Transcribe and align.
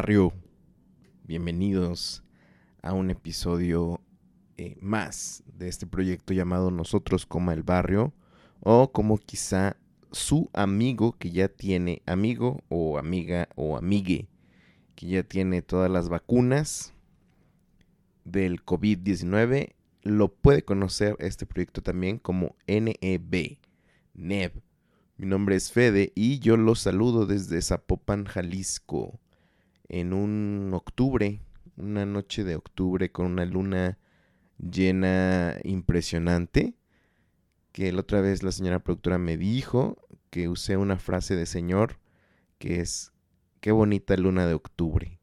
Barrio, 0.00 0.32
bienvenidos 1.24 2.24
a 2.80 2.94
un 2.94 3.10
episodio 3.10 4.00
eh, 4.56 4.74
más 4.80 5.42
de 5.58 5.68
este 5.68 5.86
proyecto 5.86 6.32
llamado 6.32 6.70
Nosotros 6.70 7.26
como 7.26 7.52
el 7.52 7.62
barrio 7.62 8.14
o 8.60 8.92
como 8.92 9.18
quizá 9.18 9.76
su 10.10 10.48
amigo 10.54 11.18
que 11.18 11.32
ya 11.32 11.48
tiene 11.48 12.00
amigo 12.06 12.62
o 12.70 12.96
amiga 12.96 13.50
o 13.56 13.76
amigue 13.76 14.30
que 14.94 15.06
ya 15.06 15.22
tiene 15.22 15.60
todas 15.60 15.90
las 15.90 16.08
vacunas 16.08 16.94
del 18.24 18.64
COVID-19 18.64 19.74
lo 20.00 20.32
puede 20.32 20.62
conocer 20.62 21.14
este 21.18 21.44
proyecto 21.44 21.82
también 21.82 22.18
como 22.18 22.56
NEB, 22.66 23.58
NEB 24.14 24.62
mi 25.18 25.26
nombre 25.26 25.56
es 25.56 25.70
Fede 25.70 26.10
y 26.14 26.38
yo 26.38 26.56
los 26.56 26.80
saludo 26.80 27.26
desde 27.26 27.60
Zapopan, 27.60 28.24
Jalisco, 28.24 29.20
en 29.90 30.12
un 30.12 30.70
octubre, 30.72 31.42
una 31.76 32.06
noche 32.06 32.44
de 32.44 32.56
octubre 32.56 33.10
con 33.10 33.26
una 33.26 33.44
luna 33.44 33.98
llena 34.58 35.56
impresionante, 35.64 36.74
que 37.72 37.92
la 37.92 38.00
otra 38.00 38.20
vez 38.20 38.42
la 38.42 38.52
señora 38.52 38.78
productora 38.78 39.18
me 39.18 39.36
dijo 39.36 39.96
que 40.30 40.48
usé 40.48 40.76
una 40.76 40.96
frase 40.96 41.36
de 41.36 41.46
señor 41.46 41.98
que 42.58 42.80
es, 42.80 43.12
qué 43.60 43.72
bonita 43.72 44.16
luna 44.16 44.46
de 44.46 44.54
octubre. 44.54 45.18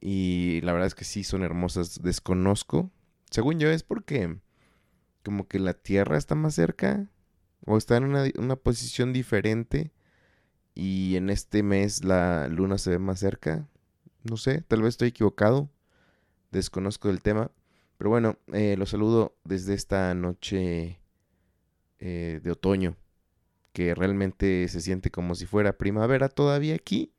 Y 0.00 0.60
la 0.62 0.72
verdad 0.72 0.86
es 0.86 0.94
que 0.94 1.04
sí, 1.04 1.24
son 1.24 1.42
hermosas, 1.42 2.00
desconozco. 2.02 2.90
Según 3.30 3.58
yo 3.58 3.68
es 3.70 3.82
porque 3.82 4.38
como 5.24 5.48
que 5.48 5.58
la 5.58 5.74
Tierra 5.74 6.16
está 6.16 6.34
más 6.36 6.54
cerca 6.54 7.10
o 7.66 7.76
está 7.76 7.96
en 7.96 8.04
una, 8.04 8.56
posición 8.56 9.12
diferente 9.12 9.90
y 10.76 11.16
en 11.16 11.30
este 11.30 11.62
mes 11.62 12.04
la 12.04 12.48
luna 12.48 12.76
se 12.76 12.90
ve 12.90 12.98
más 12.98 13.18
cerca. 13.18 13.66
No 14.22 14.36
sé, 14.36 14.60
tal 14.60 14.82
vez 14.82 14.90
estoy 14.90 15.08
equivocado, 15.08 15.70
desconozco 16.52 17.08
el 17.08 17.22
tema, 17.22 17.50
pero 17.96 18.10
bueno, 18.10 18.36
eh, 18.52 18.76
los 18.76 18.90
saludo 18.90 19.34
desde 19.42 19.72
esta 19.72 20.14
noche 20.14 21.00
eh, 21.98 22.40
de 22.42 22.50
otoño, 22.50 22.94
que 23.72 23.94
realmente 23.94 24.68
se 24.68 24.82
siente 24.82 25.10
como 25.10 25.34
si 25.34 25.46
fuera 25.46 25.78
primavera 25.78 26.28
todavía 26.28 26.74
aquí. 26.74 27.14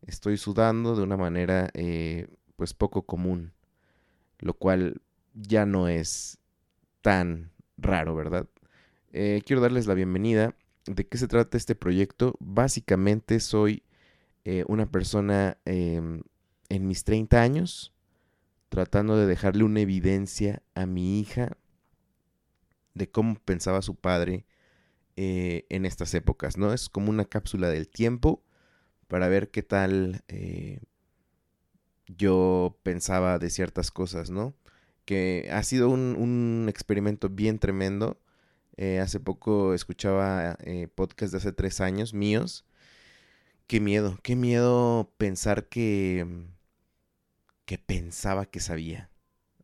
Estoy 0.00 0.38
sudando 0.38 0.96
de 0.96 1.02
una 1.02 1.18
manera 1.18 1.68
eh, 1.74 2.28
pues 2.56 2.72
poco 2.72 3.02
común, 3.02 3.52
lo 4.38 4.54
cual 4.54 5.02
ya 5.34 5.66
no 5.66 5.88
es 5.88 6.38
tan 7.02 7.50
raro, 7.76 8.14
¿verdad? 8.14 8.48
Quiero 9.12 9.60
darles 9.60 9.86
la 9.86 9.94
bienvenida. 9.94 10.56
¿De 10.86 11.06
qué 11.06 11.16
se 11.16 11.28
trata 11.28 11.56
este 11.56 11.74
proyecto? 11.74 12.36
Básicamente 12.40 13.40
soy 13.40 13.84
eh, 14.44 14.64
una 14.68 14.90
persona 14.90 15.56
em, 15.64 16.22
en 16.68 16.86
mis 16.86 17.04
30 17.04 17.40
años 17.40 17.94
tratando 18.68 19.16
de 19.16 19.26
dejarle 19.26 19.64
una 19.64 19.80
evidencia 19.80 20.62
a 20.74 20.84
mi 20.84 21.20
hija 21.20 21.56
de 22.92 23.10
cómo 23.10 23.36
pensaba 23.36 23.80
su 23.82 23.94
padre 23.94 24.44
eh, 25.16 25.64
en 25.70 25.86
estas 25.86 26.12
épocas, 26.12 26.58
¿no? 26.58 26.72
Es 26.72 26.88
como 26.88 27.10
una 27.10 27.24
cápsula 27.24 27.70
del 27.70 27.88
tiempo 27.88 28.42
para 29.08 29.28
ver 29.28 29.50
qué 29.50 29.62
tal 29.62 30.22
yo 32.06 32.78
pensaba 32.82 33.38
de 33.38 33.48
ciertas 33.48 33.90
cosas, 33.90 34.30
¿no? 34.30 34.54
Que 35.04 35.48
ha 35.52 35.62
sido 35.62 35.88
un 35.88 36.66
experimento 36.68 37.28
bien 37.28 37.58
tremendo 37.58 38.18
eh, 38.76 39.00
hace 39.00 39.20
poco 39.20 39.74
escuchaba 39.74 40.56
eh, 40.60 40.88
podcast 40.88 41.32
de 41.32 41.38
hace 41.38 41.52
tres 41.52 41.80
años 41.80 42.14
míos. 42.14 42.64
Qué 43.66 43.80
miedo, 43.80 44.18
qué 44.22 44.36
miedo 44.36 45.12
pensar 45.16 45.68
que, 45.68 46.24
mm, 46.26 46.54
que 47.64 47.78
pensaba 47.78 48.46
que 48.46 48.60
sabía 48.60 49.10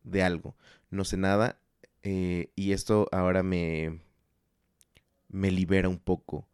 de 0.03 0.23
algo. 0.23 0.55
No 0.89 1.05
sé 1.05 1.17
nada 1.17 1.59
eh, 2.03 2.51
y 2.55 2.71
esto 2.73 3.07
ahora 3.11 3.43
me, 3.43 4.01
me 5.29 5.51
libera 5.51 5.89
un 5.89 5.99
poco. 5.99 6.47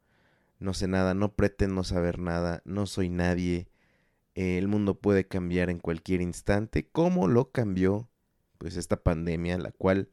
No 0.59 0.73
sé 0.73 0.87
nada, 0.87 1.13
no 1.13 1.35
pretendo 1.35 1.83
saber 1.83 2.19
nada, 2.19 2.61
no 2.65 2.87
soy 2.87 3.09
nadie. 3.09 3.69
el 4.35 4.67
mundo 4.67 4.95
puede 4.99 5.27
cambiar 5.27 5.69
en 5.69 5.79
cualquier 5.79 6.21
instante, 6.21 6.87
como 6.89 7.27
lo 7.27 7.51
cambió 7.51 8.09
pues 8.57 8.77
esta 8.77 9.03
pandemia, 9.03 9.57
la 9.57 9.71
cual 9.71 10.09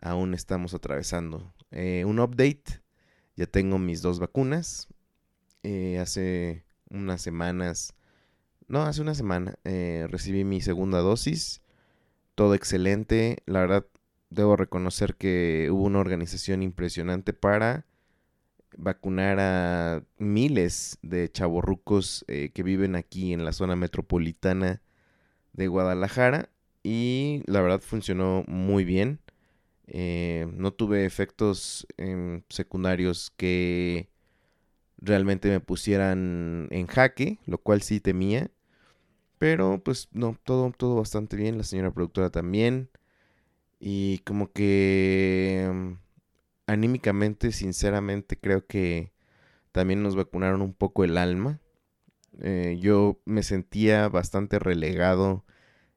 aún 0.00 0.34
estamos 0.34 0.74
atravesando. 0.74 1.55
Eh, 1.70 2.04
un 2.04 2.20
update, 2.20 2.80
ya 3.36 3.46
tengo 3.46 3.78
mis 3.78 4.02
dos 4.02 4.18
vacunas. 4.18 4.88
Eh, 5.62 5.98
hace 5.98 6.64
unas 6.90 7.20
semanas, 7.22 7.94
no, 8.68 8.82
hace 8.82 9.02
una 9.02 9.14
semana 9.14 9.58
eh, 9.64 10.06
recibí 10.10 10.44
mi 10.44 10.60
segunda 10.60 10.98
dosis. 10.98 11.62
Todo 12.34 12.54
excelente. 12.54 13.38
La 13.46 13.60
verdad, 13.60 13.86
debo 14.30 14.56
reconocer 14.56 15.16
que 15.16 15.68
hubo 15.70 15.84
una 15.84 16.00
organización 16.00 16.62
impresionante 16.62 17.32
para 17.32 17.86
vacunar 18.76 19.40
a 19.40 20.02
miles 20.18 20.98
de 21.02 21.30
chavorrucos 21.30 22.24
que 22.26 22.62
viven 22.62 22.94
aquí 22.94 23.32
en 23.32 23.44
la 23.44 23.52
zona 23.52 23.74
metropolitana 23.74 24.82
de 25.54 25.68
Guadalajara. 25.68 26.50
Y 26.82 27.42
la 27.46 27.62
verdad 27.62 27.80
funcionó 27.80 28.44
muy 28.46 28.84
bien. 28.84 29.20
Eh, 29.88 30.46
no 30.54 30.72
tuve 30.72 31.04
efectos 31.06 31.86
secundarios 32.48 33.32
que 33.36 34.08
realmente 34.98 35.48
me 35.48 35.60
pusieran 35.60 36.68
en 36.70 36.86
jaque, 36.86 37.38
lo 37.46 37.58
cual 37.58 37.82
sí 37.82 38.00
temía. 38.00 38.50
Pero 39.38 39.82
pues 39.84 40.08
no, 40.12 40.38
todo, 40.44 40.72
todo 40.76 40.96
bastante 40.96 41.36
bien, 41.36 41.58
la 41.58 41.64
señora 41.64 41.92
productora 41.92 42.30
también. 42.30 42.90
Y 43.80 44.18
como 44.20 44.52
que 44.52 45.64
em, 45.66 45.98
anímicamente, 46.66 47.52
sinceramente, 47.52 48.38
creo 48.38 48.66
que 48.66 49.12
también 49.72 50.02
nos 50.02 50.16
vacunaron 50.16 50.62
un 50.62 50.74
poco 50.74 51.04
el 51.04 51.18
alma. 51.18 51.60
Eh, 52.40 52.78
yo 52.80 53.20
me 53.26 53.42
sentía 53.42 54.08
bastante 54.08 54.58
relegado 54.58 55.44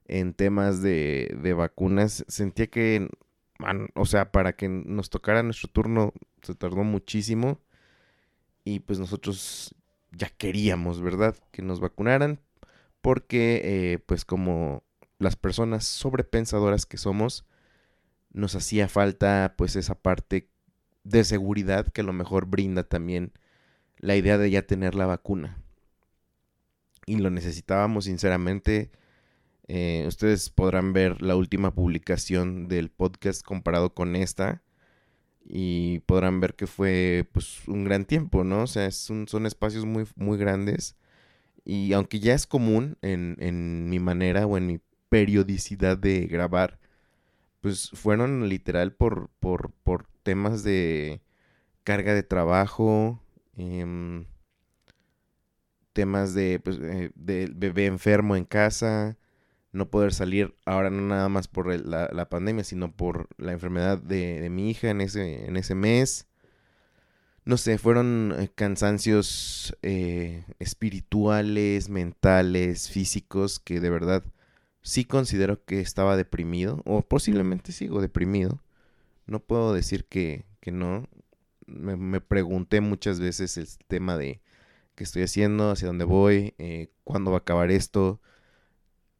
en 0.06 0.34
temas 0.34 0.82
de, 0.82 1.36
de 1.42 1.54
vacunas. 1.54 2.24
Sentía 2.28 2.68
que 2.68 3.08
o 3.94 4.06
sea, 4.06 4.32
para 4.32 4.54
que 4.54 4.68
nos 4.68 5.10
tocara 5.10 5.42
nuestro 5.42 5.68
turno 5.68 6.12
se 6.42 6.54
tardó 6.54 6.84
muchísimo 6.84 7.60
y 8.64 8.80
pues 8.80 8.98
nosotros 8.98 9.74
ya 10.12 10.28
queríamos, 10.28 11.00
¿verdad? 11.00 11.36
Que 11.50 11.62
nos 11.62 11.80
vacunaran 11.80 12.40
porque 13.00 13.60
eh, 13.64 13.98
pues 13.98 14.24
como 14.24 14.82
las 15.18 15.36
personas 15.36 15.84
sobrepensadoras 15.84 16.86
que 16.86 16.96
somos, 16.96 17.44
nos 18.32 18.54
hacía 18.54 18.88
falta 18.88 19.54
pues 19.56 19.76
esa 19.76 19.94
parte 19.94 20.48
de 21.04 21.24
seguridad 21.24 21.88
que 21.88 22.02
a 22.02 22.04
lo 22.04 22.12
mejor 22.12 22.46
brinda 22.46 22.84
también 22.84 23.32
la 23.98 24.16
idea 24.16 24.38
de 24.38 24.50
ya 24.50 24.62
tener 24.62 24.94
la 24.94 25.06
vacuna. 25.06 25.58
Y 27.06 27.16
lo 27.16 27.30
necesitábamos 27.30 28.04
sinceramente 28.04 28.90
Eh, 29.72 30.04
ustedes 30.08 30.50
podrán 30.50 30.92
ver 30.92 31.22
la 31.22 31.36
última 31.36 31.72
publicación 31.72 32.66
del 32.66 32.90
podcast 32.90 33.40
comparado 33.44 33.94
con 33.94 34.16
esta 34.16 34.64
y 35.44 36.00
podrán 36.06 36.40
ver 36.40 36.56
que 36.56 36.66
fue 36.66 37.28
pues 37.30 37.68
un 37.68 37.84
gran 37.84 38.04
tiempo, 38.04 38.42
¿no? 38.42 38.64
O 38.64 38.66
sea, 38.66 38.90
son 38.90 39.46
espacios 39.46 39.86
muy, 39.86 40.06
muy 40.16 40.38
grandes 40.38 40.96
y 41.64 41.92
aunque 41.92 42.18
ya 42.18 42.34
es 42.34 42.48
común 42.48 42.98
en, 43.00 43.36
en 43.38 43.88
mi 43.88 44.00
manera 44.00 44.44
o 44.44 44.56
en 44.56 44.66
mi 44.66 44.80
periodicidad 45.08 45.96
de 45.96 46.26
grabar, 46.26 46.80
pues 47.60 47.90
fueron 47.90 48.48
literal 48.48 48.92
por, 48.92 49.30
por, 49.38 49.70
por 49.84 50.08
temas 50.24 50.64
de 50.64 51.22
carga 51.84 52.12
de 52.12 52.24
trabajo, 52.24 53.22
em, 53.56 54.26
temas 55.92 56.34
de, 56.34 56.58
pues, 56.58 56.76
eh, 56.82 57.12
bebé 57.14 57.86
enfermo 57.86 58.34
en 58.34 58.44
casa, 58.44 59.16
no 59.72 59.90
poder 59.90 60.12
salir 60.12 60.54
ahora 60.64 60.90
no 60.90 61.02
nada 61.02 61.28
más 61.28 61.48
por 61.48 61.74
la, 61.74 62.28
pandemia, 62.28 62.64
sino 62.64 62.92
por 62.92 63.28
la 63.36 63.52
enfermedad 63.52 63.98
de, 63.98 64.48
mi 64.50 64.70
hija 64.70 64.90
en 64.90 65.00
ese, 65.00 65.46
en 65.46 65.56
ese 65.56 65.74
mes. 65.74 66.26
No 67.44 67.56
sé, 67.56 67.78
fueron 67.78 68.34
eh, 68.38 68.50
cansancios 68.54 69.76
eh, 69.82 70.44
espirituales, 70.58 71.88
mentales, 71.88 72.90
físicos, 72.90 73.60
que 73.60 73.80
de 73.80 73.90
verdad 73.90 74.24
sí 74.82 75.04
considero 75.04 75.64
que 75.64 75.80
estaba 75.80 76.16
deprimido, 76.16 76.82
o 76.84 77.02
posiblemente 77.02 77.72
sigo 77.72 78.00
deprimido. 78.00 78.62
No 79.26 79.40
puedo 79.40 79.72
decir 79.72 80.04
que, 80.06 80.44
que 80.60 80.72
no. 80.72 81.08
Me, 81.66 82.20
pregunté 82.20 82.80
muchas 82.80 83.20
veces 83.20 83.56
el 83.56 83.68
tema 83.86 84.16
de 84.16 84.40
qué 84.96 85.04
estoy 85.04 85.22
haciendo, 85.22 85.70
hacia 85.70 85.86
dónde 85.86 86.04
voy, 86.04 86.54
eh, 86.58 86.90
cuándo 87.04 87.30
va 87.30 87.38
a 87.38 87.40
acabar 87.40 87.70
esto, 87.70 88.20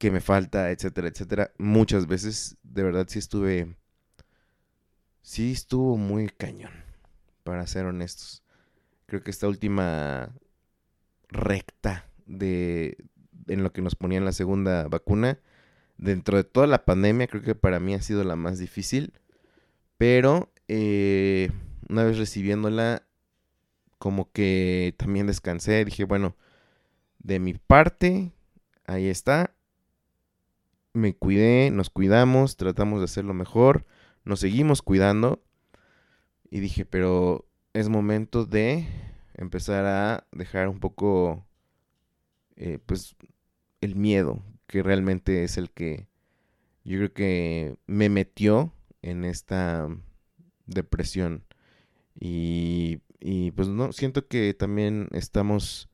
qué 0.00 0.11
me 0.11 0.23
falta, 0.23 0.70
etcétera, 0.70 1.08
etcétera. 1.08 1.52
Muchas 1.58 2.06
veces, 2.06 2.56
de 2.62 2.82
verdad, 2.82 3.06
sí 3.08 3.19
estuve. 3.19 3.76
Sí 5.20 5.52
estuvo 5.52 5.99
muy 5.99 6.31
cañón, 6.31 6.73
para 7.44 7.67
ser 7.67 7.85
honestos. 7.85 8.43
Creo 9.05 9.23
que 9.23 9.31
esta 9.31 9.47
última 9.47 10.35
recta 11.29 12.06
de 12.25 12.97
en 13.47 13.62
lo 13.62 13.73
que 13.73 13.82
nos 13.82 13.94
ponían 13.94 14.25
la 14.25 14.32
segunda 14.32 14.88
vacuna 14.88 15.38
dentro 15.99 16.38
de 16.38 16.44
toda 16.44 16.67
la 16.67 16.87
pandemia, 16.87 17.26
creo 17.26 17.43
que 17.43 17.55
para 17.55 17.79
mí 17.79 17.94
ha 17.94 18.00
sido 18.00 18.25
la 18.25 18.37
más 18.37 18.58
difícil. 18.58 19.12
Pero 19.99 20.50
eh, 20.67 21.50
una 21.91 22.05
vez 22.05 22.17
recibiéndola, 22.17 23.02
como 23.99 24.32
que 24.32 24.94
también 24.97 25.26
descansé. 25.26 25.85
Dije, 25.85 26.05
bueno, 26.05 26.37
de 27.19 27.38
mi 27.38 27.52
parte, 27.52 28.32
ahí 28.87 29.08
está. 29.08 29.55
Me 30.93 31.15
cuidé, 31.15 31.71
nos 31.71 31.91
cuidamos, 31.91 32.57
tratamos 32.57 33.01
de 33.01 33.05
hacerlo 33.05 33.35
mejor, 33.35 33.87
nos 34.25 34.41
seguimos 34.41 34.83
cuidando. 34.83 35.43
Y 36.51 36.61
dije, 36.61 36.85
pero 36.85 37.49
es 37.73 37.89
momento 37.89 38.45
de 38.45 38.89
empezar 39.35 39.87
a 39.87 40.27
dejar 40.33 40.69
un 40.69 40.81
poco, 40.81 41.47
eh, 42.57 42.79
pues, 42.85 43.17
el 43.81 43.95
miedo, 43.95 44.43
que 44.67 44.83
realmente 44.83 45.45
es 45.45 45.57
el 45.57 45.71
que 45.71 46.09
yo 46.85 46.99
creo 46.99 47.13
que 47.13 47.77
me 47.87 48.09
metió 48.09 48.73
en 49.03 49.25
esta 49.25 49.89
depresión. 50.67 51.45
Y, 52.19 53.01
y 53.21 53.53
pues 53.53 53.69
no, 53.69 53.93
siento 53.93 54.27
que 54.27 54.55
también 54.55 55.09
estamos, 55.13 55.89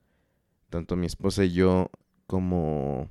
tanto 0.71 0.97
mi 0.97 1.07
esposa 1.07 1.45
y 1.45 1.53
yo, 1.53 1.91
como, 2.27 3.11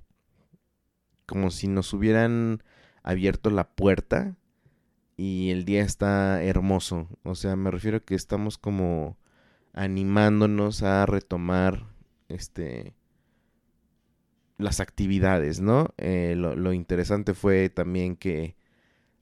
como 1.25 1.51
si 1.51 1.67
nos 1.67 1.93
hubieran 1.93 2.63
abierto 3.03 3.49
la 3.49 3.69
puerta 3.69 4.35
y 5.17 5.51
el 5.51 5.65
día 5.65 5.83
está 5.83 6.43
hermoso. 6.43 7.07
O 7.23 7.35
sea, 7.35 7.55
me 7.55 7.71
refiero 7.71 7.97
a 7.97 8.01
que 8.01 8.15
estamos 8.15 8.57
como 8.57 9.17
animándonos 9.73 10.83
a 10.83 11.05
retomar 11.05 11.85
este 12.29 12.95
las 14.57 14.79
actividades, 14.79 15.59
¿no? 15.59 15.93
Eh, 15.97 16.35
lo, 16.37 16.73
interesante 16.73 17.33
fue 17.33 17.69
también 17.69 18.15
que 18.15 18.55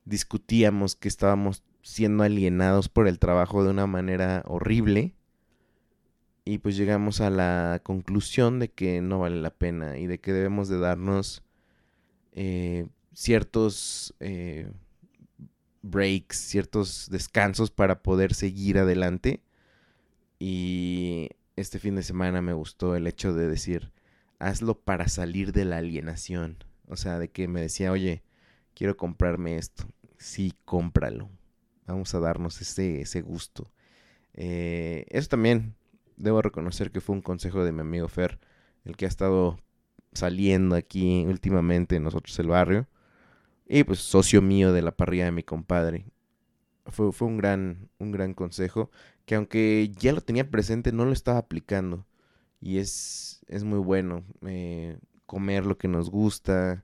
discutíamos 0.05 0.95
que 0.95 1.07
estábamos 1.07 1.63
siendo 1.81 2.23
alienados 2.23 2.87
por 2.87 3.07
el 3.07 3.19
trabajo 3.19 3.63
de 3.63 3.71
una 3.71 3.87
manera 3.87 4.43
horrible 4.45 5.15
y 6.45 6.59
pues 6.59 6.77
llegamos 6.77 7.19
a 7.19 7.29
la 7.29 7.81
conclusión 7.83 8.59
de 8.59 8.69
que 8.69 9.01
no 9.01 9.19
vale 9.19 9.41
la 9.41 9.49
pena 9.49 9.97
y 9.97 10.07
de 10.07 10.19
que 10.19 10.33
debemos 10.33 10.69
de 10.69 10.79
darnos 10.79 11.43
eh, 12.33 12.87
ciertos 13.13 14.13
eh, 14.19 14.69
breaks, 15.81 16.37
ciertos 16.37 17.09
descansos 17.09 17.71
para 17.71 18.03
poder 18.03 18.33
seguir 18.33 18.77
adelante 18.77 19.41
y 20.39 21.29
este 21.55 21.79
fin 21.79 21.95
de 21.95 22.03
semana 22.03 22.41
me 22.41 22.53
gustó 22.53 22.95
el 22.95 23.07
hecho 23.07 23.33
de 23.33 23.47
decir 23.47 23.91
hazlo 24.43 24.79
para 24.79 25.07
salir 25.07 25.53
de 25.53 25.65
la 25.65 25.77
alienación. 25.77 26.57
O 26.87 26.97
sea, 26.97 27.17
de 27.17 27.29
que 27.29 27.47
me 27.47 27.61
decía, 27.61 27.91
oye, 27.91 28.23
quiero 28.73 28.97
comprarme 28.97 29.57
esto. 29.57 29.85
Sí, 30.17 30.53
cómpralo. 30.65 31.29
Vamos 31.87 32.13
a 32.13 32.19
darnos 32.19 32.61
ese, 32.61 33.01
ese 33.01 33.21
gusto. 33.21 33.71
Eh, 34.33 35.05
eso 35.09 35.29
también, 35.29 35.75
debo 36.17 36.41
reconocer 36.41 36.91
que 36.91 37.01
fue 37.01 37.15
un 37.15 37.21
consejo 37.21 37.63
de 37.63 37.71
mi 37.71 37.81
amigo 37.81 38.07
Fer, 38.07 38.39
el 38.83 38.95
que 38.95 39.05
ha 39.05 39.07
estado 39.07 39.59
saliendo 40.15 40.75
aquí 40.75 41.25
últimamente 41.27 41.95
en 41.95 42.03
nosotros 42.03 42.37
el 42.39 42.47
barrio. 42.47 42.87
Y 43.67 43.83
pues 43.83 43.99
socio 43.99 44.41
mío 44.41 44.73
de 44.73 44.81
la 44.81 44.91
parrilla 44.91 45.25
de 45.25 45.31
mi 45.31 45.43
compadre. 45.43 46.05
Fue, 46.85 47.11
fue 47.11 47.27
un, 47.27 47.37
gran, 47.37 47.89
un 47.99 48.11
gran 48.11 48.33
consejo 48.33 48.91
que 49.25 49.35
aunque 49.35 49.91
ya 49.97 50.11
lo 50.11 50.21
tenía 50.21 50.49
presente, 50.49 50.91
no 50.91 51.05
lo 51.05 51.13
estaba 51.13 51.39
aplicando. 51.39 52.05
Y 52.59 52.77
es, 52.77 53.41
es 53.47 53.63
muy 53.63 53.79
bueno 53.79 54.23
eh, 54.45 54.97
comer 55.25 55.65
lo 55.65 55.77
que 55.77 55.87
nos 55.87 56.09
gusta. 56.09 56.83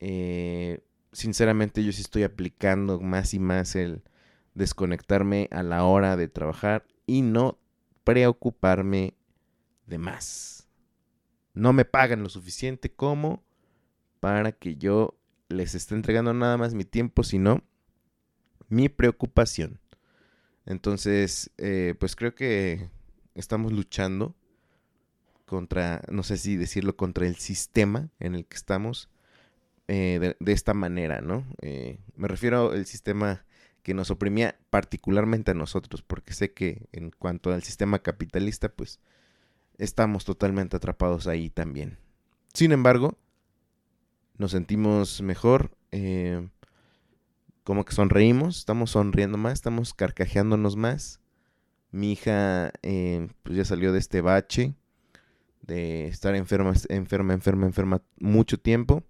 Eh, 0.00 0.80
sinceramente 1.12 1.84
yo 1.84 1.92
sí 1.92 2.02
estoy 2.02 2.22
aplicando 2.22 3.00
más 3.00 3.34
y 3.34 3.38
más 3.38 3.76
el 3.76 4.02
desconectarme 4.54 5.48
a 5.50 5.62
la 5.62 5.84
hora 5.84 6.16
de 6.16 6.28
trabajar 6.28 6.84
y 7.06 7.22
no 7.22 7.58
preocuparme 8.04 9.14
de 9.86 9.98
más. 9.98 10.57
No 11.58 11.72
me 11.72 11.84
pagan 11.84 12.22
lo 12.22 12.28
suficiente 12.28 12.88
como 12.88 13.42
para 14.20 14.52
que 14.52 14.76
yo 14.76 15.18
les 15.48 15.74
esté 15.74 15.96
entregando 15.96 16.32
nada 16.32 16.56
más 16.56 16.72
mi 16.72 16.84
tiempo, 16.84 17.24
sino 17.24 17.64
mi 18.68 18.88
preocupación. 18.88 19.80
Entonces, 20.66 21.50
eh, 21.58 21.96
pues 21.98 22.14
creo 22.14 22.36
que 22.36 22.88
estamos 23.34 23.72
luchando 23.72 24.36
contra, 25.46 26.02
no 26.12 26.22
sé 26.22 26.36
si 26.36 26.54
decirlo, 26.54 26.96
contra 26.96 27.26
el 27.26 27.34
sistema 27.34 28.08
en 28.20 28.36
el 28.36 28.46
que 28.46 28.56
estamos 28.56 29.10
eh, 29.88 30.36
de, 30.38 30.52
esta 30.52 30.74
manera, 30.74 31.20
¿no? 31.22 31.44
Eh, 31.60 31.98
me 32.14 32.28
refiero 32.28 32.70
al 32.70 32.86
sistema 32.86 33.44
que 33.82 33.94
nos 33.94 34.12
oprimía 34.12 34.56
particularmente 34.70 35.50
a 35.50 35.54
nosotros, 35.54 36.02
porque 36.02 36.34
sé 36.34 36.52
que 36.52 36.86
en 36.92 37.10
cuanto 37.10 37.52
al 37.52 37.64
sistema 37.64 37.98
capitalista, 37.98 38.68
pues 38.68 39.00
estamos 39.78 40.24
totalmente 40.24 40.76
atrapados 40.76 41.26
ahí 41.26 41.50
también. 41.50 41.98
Sin 42.52 42.72
embargo, 42.72 43.16
nos 44.36 44.50
sentimos 44.50 45.22
mejor, 45.22 45.70
eh, 45.90 46.48
como 47.64 47.84
que 47.84 47.94
sonreímos, 47.94 48.58
estamos 48.58 48.90
sonriendo 48.90 49.38
más, 49.38 49.54
estamos 49.54 49.94
carcajeándonos 49.94 50.76
más. 50.76 51.20
Mi 51.90 52.12
hija 52.12 52.72
pues 52.82 53.56
ya 53.56 53.64
salió 53.64 53.92
de 53.92 53.98
este 53.98 54.20
bache 54.20 54.74
de 55.68 56.08
estar 56.08 56.34
enferma, 56.34 56.72
enferma, 56.88 57.34
enferma, 57.34 57.66
enferma 57.66 58.02
mucho 58.18 58.58
tiempo. 58.58 59.04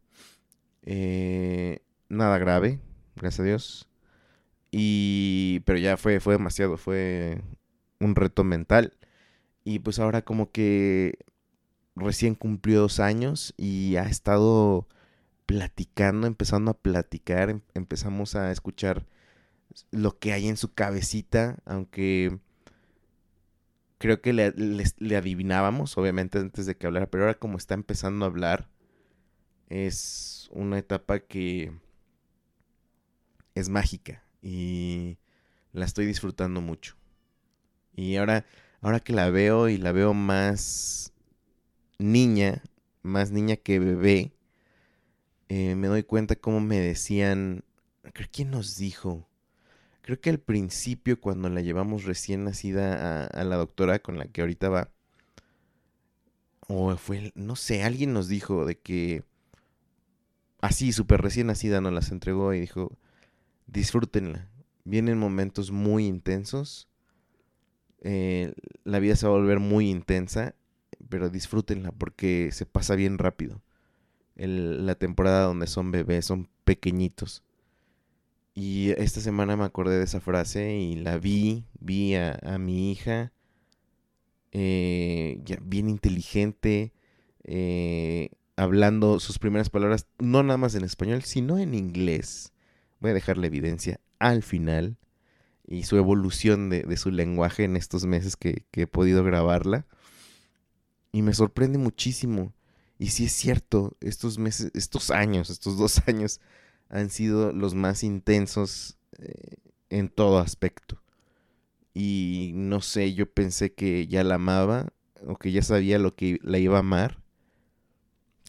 Eh, 0.83 1.81
nada 2.09 2.37
grave, 2.39 2.81
gracias 3.15 3.41
a 3.41 3.45
Dios. 3.45 3.89
Y, 4.71 5.61
pero 5.65 5.79
ya 5.79 5.97
fue, 5.97 6.21
fue 6.21 6.35
demasiado, 6.35 6.77
fue 6.77 7.41
un 8.01 8.17
reto 8.17 8.43
mental. 8.45 8.98
Y 9.69 9.81
pues 9.81 9.99
ahora 9.99 10.23
como 10.23 10.51
que 10.51 11.19
recién 11.95 12.35
cumplió 12.35 12.81
dos 12.81 13.01
años 13.01 13.53
y 13.59 13.97
ha 13.97 14.05
estado 14.05 14.89
platicando, 15.45 16.27
empezando 16.27 16.71
a 16.71 16.79
platicar, 16.79 17.51
em, 17.51 17.61
empezamos 17.75 18.35
a 18.35 18.51
escuchar 18.51 19.05
lo 19.91 20.19
que 20.19 20.33
hay 20.33 20.49
en 20.49 20.57
su 20.57 20.73
cabecita, 20.73 21.59
aunque 21.67 22.39
creo 23.99 24.23
que 24.23 24.33
le, 24.33 24.55
adivinábamos, 25.15 25.99
obviamente, 25.99 26.39
antes 26.39 26.65
de 26.65 26.75
que 26.75 26.87
hablara, 26.87 27.11
pero 27.11 27.25
ahora 27.25 27.39
como 27.39 27.59
está 27.59 27.75
empezando 27.75 28.25
a 28.25 28.29
hablar, 28.29 28.71
es 29.69 30.49
una 30.51 30.79
etapa 30.79 31.19
que 31.19 31.73
es 33.55 33.69
mágica 33.69 34.25
y 34.41 35.19
la 35.75 35.85
estoy 35.85 36.07
disfrutando 36.07 36.63
mucho. 36.63 36.97
Y 37.95 38.17
ahora, 38.17 38.47
ahora 38.81 39.01
que 39.01 39.13
la 39.13 39.31
veo 39.31 39.69
y 39.69 39.77
la 39.79 39.93
veo 39.93 40.15
más 40.15 41.13
niña, 41.99 42.63
más 43.03 43.31
niña 43.31 43.57
que 43.57 43.79
bebé, 43.79 44.33
eh, 45.49 45.75
me 45.75 45.89
doy 45.89 46.03
cuenta 46.03 46.37
cómo 46.37 46.61
me 46.61 46.79
decían, 46.79 47.65
creo 48.13 48.29
quién 48.31 48.51
nos 48.51 48.77
dijo, 48.77 49.29
creo 50.03 50.21
que 50.21 50.31
al 50.31 50.39
principio 50.39 51.21
cuando 51.21 51.49
la 51.49 51.61
llevamos 51.61 52.05
recién 52.05 52.45
nacida 52.45 53.25
a, 53.25 53.27
a 53.27 53.45
la 53.45 53.57
doctora 53.57 53.99
con 54.01 54.19
la 54.19 54.27
que 54.27 54.43
ahorita 54.43 54.69
va, 54.69 54.91
o 56.69 56.95
fue, 56.97 57.33
no 57.35 57.57
sé, 57.57 57.83
alguien 57.83 58.13
nos 58.13 58.29
dijo 58.29 58.67
de 58.67 58.79
que 58.79 59.25
así, 60.61 60.93
súper 60.93 61.23
recién 61.23 61.47
nacida, 61.47 61.81
nos 61.81 61.93
las 61.93 62.11
entregó 62.11 62.53
y 62.55 62.61
dijo, 62.61 62.93
disfrútenla. 63.67 64.49
Vienen 64.85 65.19
momentos 65.19 65.71
muy 65.71 66.07
intensos. 66.07 66.89
Eh, 68.01 68.55
la 68.89 69.01
vida 69.01 69.17
se 69.17 69.27
va 69.27 69.35
a 69.35 69.39
volver 69.39 69.61
muy 69.61 69.91
intensa, 69.91 70.55
pero 71.09 71.29
disfrútenla 71.29 71.93
porque 71.93 72.51
se 72.53 72.67
pasa 72.67 72.95
bien 72.95 73.19
rápido. 73.19 73.63
la 74.37 74.95
temporada 74.95 75.45
donde 75.45 75.67
son 75.67 75.91
bebés, 75.91 76.25
son 76.25 76.49
pequeñitos. 76.65 77.43
Y 78.55 78.91
esta 78.91 79.21
semana 79.21 79.57
me 79.57 79.65
acordé 79.65 79.99
de 79.99 80.05
esa 80.05 80.21
frase 80.21 80.77
y 80.77 80.97
la 80.97 81.19
vi, 81.19 81.65
vi 81.81 82.15
a, 82.15 82.59
mi 82.59 82.91
hija, 82.93 83.33
eh, 84.53 85.41
bien 85.63 85.89
inteligente, 85.89 86.93
eh, 87.45 88.31
hablando 88.57 89.21
sus 89.21 89.39
primeras 89.39 89.71
palabras, 89.71 90.07
no 90.19 90.43
nada 90.43 90.57
más 90.57 90.75
en 90.75 90.85
español, 90.85 91.23
sino 91.23 91.59
en 91.59 91.75
inglés. 91.75 92.53
Voy 93.01 93.11
a 93.11 93.15
dejar 93.15 93.39
la 93.39 93.49
evidencia 93.49 94.01
al 94.19 94.43
final 94.43 94.97
y 95.69 95.85
su 95.85 95.97
evolución 95.97 96.71
de, 96.71 96.97
su 96.97 97.11
lenguaje 97.11 97.65
en 97.65 97.77
estos 97.77 98.07
meses 98.07 98.37
que, 98.37 98.65
he 98.73 98.87
podido 98.87 99.23
grabarla. 99.23 99.87
Y 101.13 101.23
me 101.23 101.35
sorprende 101.35 101.79
muchísimo. 101.79 102.55
Y 102.99 103.09
si 103.09 103.27
es 103.27 103.33
cierto, 103.33 103.97
estos 104.01 104.39
meses, 104.39 104.71
estos 104.75 105.11
años, 105.11 105.51
estos 105.51 105.77
dos 105.79 106.03
años 106.09 106.41
han 106.89 107.11
sido 107.11 107.53
los 107.53 107.75
más 107.75 108.03
intensos 108.03 108.97
eh, 109.19 109.57
en 109.91 110.09
todo 110.09 110.39
aspecto. 110.39 111.03
Y 111.93 112.53
no 112.55 112.81
sé, 112.81 113.13
yo 113.15 113.31
pensé 113.31 113.75
que 113.75 114.07
ya 114.07 114.25
la 114.25 114.37
amaba 114.37 114.89
o 115.27 115.37
que 115.37 115.53
ya 115.53 115.63
sabía 115.63 115.99
lo 115.99 116.15
que 116.15 116.39
la 116.43 116.59
iba 116.59 116.77
a 116.77 116.81
amar 116.81 117.19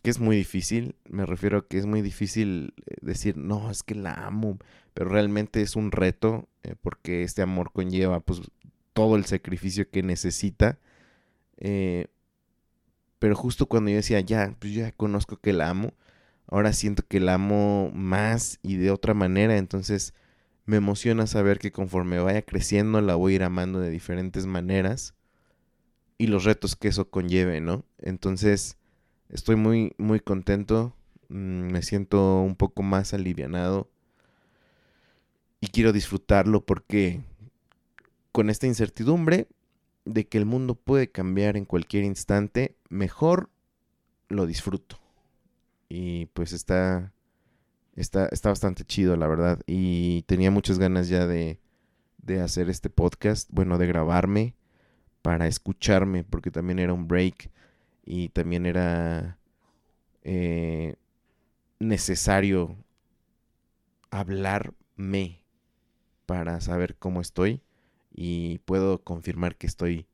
que 0.02 0.10
es 0.10 0.20
muy 0.20 0.36
difícil, 0.36 0.96
me 1.08 1.26
refiero 1.26 1.60
a 1.60 1.68
que 1.68 1.78
es 1.78 1.86
muy 1.86 2.02
difícil 2.02 2.74
eh, 2.86 2.96
decir, 3.02 3.38
no, 3.38 3.70
es 3.70 3.84
que 3.84 3.96
la 3.96 4.14
amo, 4.14 4.58
realmente 5.06 5.62
es 5.62 5.76
un 5.76 5.92
reto 5.92 6.48
eh, 6.64 6.76
porque 6.82 7.24
este 7.24 7.42
amor 7.42 7.72
conlleva 7.72 8.20
pues 8.20 8.42
todo 8.94 9.16
el 9.16 9.26
sacrificio 9.26 9.90
que 9.90 10.04
necesita. 10.04 10.80
Eh, 11.58 12.08
pero 13.20 13.36
justo 13.36 13.66
cuando 13.68 13.90
yo 13.92 13.98
decía, 13.98 14.20
ya, 14.22 14.56
pues 14.60 14.74
ya 14.74 14.92
conozco 14.92 15.38
que 15.38 15.54
la 15.54 15.70
amo, 15.70 15.94
ahora 16.48 16.74
siento 16.74 17.04
que 17.08 17.20
la 17.20 17.36
amo 17.36 17.92
más 17.94 18.60
y 18.62 18.78
de 18.78 18.92
otra 18.92 19.14
manera, 19.14 19.58
entonces 19.58 20.14
me 20.66 20.78
emociona 20.78 21.28
saber 21.28 21.60
que 21.60 21.72
conforme 21.72 22.20
vaya 22.20 22.44
creciendo 22.44 23.02
la 23.02 23.16
voy 23.16 23.34
a 23.34 23.36
ir 23.38 23.44
amando 23.44 23.80
de 23.80 23.90
diferentes 23.90 24.46
maneras 24.46 25.16
y 26.18 26.28
los 26.28 26.44
retos 26.46 26.76
que 26.76 26.90
eso 26.90 27.10
conlleve, 27.10 27.62
¿no? 27.62 27.86
Entonces 28.00 28.80
Estoy 29.30 29.56
muy, 29.56 29.94
muy 29.98 30.20
contento. 30.20 30.96
Mm, 31.30 31.72
me 31.72 31.82
siento 31.84 32.42
un 32.42 32.56
poco 32.56 32.84
más 32.84 33.14
alivianado. 33.14 33.90
Y 35.62 35.68
quiero 35.68 35.92
disfrutarlo 35.92 36.66
porque 36.66 37.22
con 38.32 38.50
esta 38.50 38.68
incertidumbre 38.68 39.48
de 40.06 40.28
que 40.28 40.38
el 40.38 40.46
mundo 40.46 40.76
puede 40.76 41.12
cambiar 41.12 41.58
en 41.58 41.66
cualquier 41.66 42.04
instante, 42.04 42.76
mejor 42.90 43.50
lo 44.30 44.46
disfruto. 44.46 45.00
Y 45.90 46.28
pues 46.28 46.54
está, 46.54 47.12
está, 47.96 48.28
está 48.28 48.50
bastante 48.50 48.86
chido, 48.86 49.16
la 49.18 49.28
verdad. 49.28 49.60
Y 49.68 50.24
tenía 50.24 50.52
muchas 50.52 50.80
ganas 50.80 51.10
ya 51.10 51.28
de, 51.28 51.60
de 52.18 52.42
hacer 52.42 52.70
este 52.70 52.90
podcast, 52.90 53.50
bueno, 53.52 53.78
de 53.78 53.88
grabarme 53.88 54.56
para 55.22 55.48
escucharme, 55.48 56.24
porque 56.24 56.52
también 56.52 56.80
era 56.80 56.94
un 56.94 57.08
break 57.08 57.52
y 58.06 58.30
también 58.30 58.66
era 58.66 59.38
eh, 60.24 60.96
necesario 61.80 62.76
hablarme 64.12 65.39
para 66.30 66.62
saber 66.62 66.96
cómo 66.96 67.22
estoy 67.22 67.60
y 68.14 68.60
puedo 68.60 69.04
confirmar 69.04 69.56
que 69.56 69.66
estoy 69.66 70.06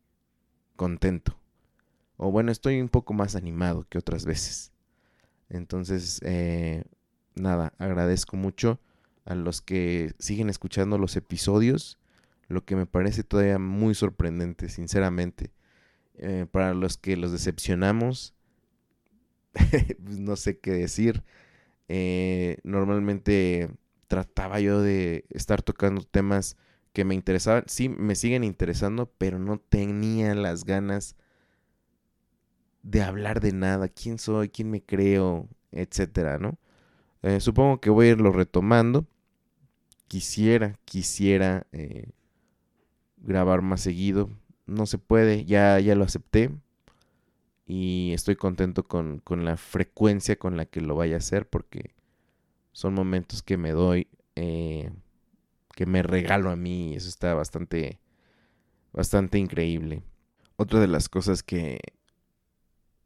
contento. 0.77 1.37
O 2.15 2.31
bueno, 2.31 2.53
estoy 2.53 2.79
un 2.79 2.87
poco 2.87 3.13
más 3.13 3.35
animado 3.35 3.85
que 3.89 3.97
otras 3.97 4.23
veces. 4.23 4.71
Entonces, 5.49 6.21
eh, 6.23 6.85
nada, 7.35 7.73
agradezco 7.79 8.37
mucho 8.37 8.79
a 9.25 9.35
los 9.35 9.61
que 9.61 10.13
siguen 10.17 10.49
escuchando 10.49 10.97
los 10.97 11.17
episodios, 11.17 11.99
lo 12.47 12.63
que 12.63 12.77
me 12.77 12.85
parece 12.85 13.25
todavía 13.25 13.59
muy 13.59 13.93
sorprendente, 13.93 14.69
sinceramente. 14.69 15.51
Eh, 16.13 16.45
para 16.49 16.73
los 16.73 16.95
que 16.95 17.17
los 17.17 17.33
decepcionamos, 17.33 18.33
pues, 19.53 20.17
no 20.17 20.37
sé 20.37 20.59
qué 20.59 20.71
decir. 20.71 21.25
Eh, 21.89 22.59
normalmente 22.63 23.69
trataba 24.07 24.59
yo 24.59 24.81
de 24.81 25.25
estar 25.29 25.61
tocando 25.61 26.01
temas 26.03 26.57
que 26.93 27.05
me 27.05 27.15
interesaban. 27.15 27.63
Sí, 27.67 27.89
me 27.89 28.15
siguen 28.15 28.43
interesando, 28.43 29.11
pero 29.17 29.39
no 29.39 29.59
tenía 29.59 30.35
las 30.35 30.65
ganas 30.65 31.15
de 32.83 33.01
hablar 33.01 33.39
de 33.41 33.51
nada. 33.51 33.87
¿Quién 33.87 34.17
soy? 34.17 34.49
¿Quién 34.49 34.71
me 34.71 34.81
creo? 34.81 35.47
Etcétera, 35.71 36.37
¿no? 36.37 36.57
Eh, 37.21 37.39
supongo 37.39 37.81
que 37.81 37.89
voy 37.89 38.07
a 38.07 38.11
irlo 38.11 38.31
retomando. 38.31 39.05
Quisiera, 40.07 40.77
quisiera 40.85 41.65
grabar 43.17 43.61
más 43.61 43.81
seguido 43.81 44.29
no 44.65 44.85
se 44.85 44.97
puede, 44.97 45.45
ya, 45.45 45.79
ya 45.79 45.95
lo 45.95 46.03
acepté 46.03 46.51
y 47.67 48.11
estoy 48.13 48.35
contento 48.35 48.83
con, 48.83 49.21
la 49.27 49.57
frecuencia 49.57 50.35
con 50.37 50.57
la 50.57 50.65
que 50.65 50.81
lo 50.81 50.95
vaya 50.95 51.15
a 51.15 51.19
hacer 51.19 51.47
porque 51.47 51.94
son 52.75 52.93
momentos 52.93 53.41
que 53.41 53.55
me 53.55 53.71
doy, 53.71 54.09
eh, 54.35 54.91
que 55.75 55.85
me 55.85 56.03
regalo 56.03 56.49
a 56.49 56.57
mí 56.57 56.93
eso 56.93 57.07
está 57.07 57.33
bastante, 57.33 58.01
bastante 58.91 59.39
increíble. 59.39 60.03
Otra 60.57 60.81
de 60.81 60.87
las 60.87 61.07
cosas 61.07 61.41
que 61.41 61.79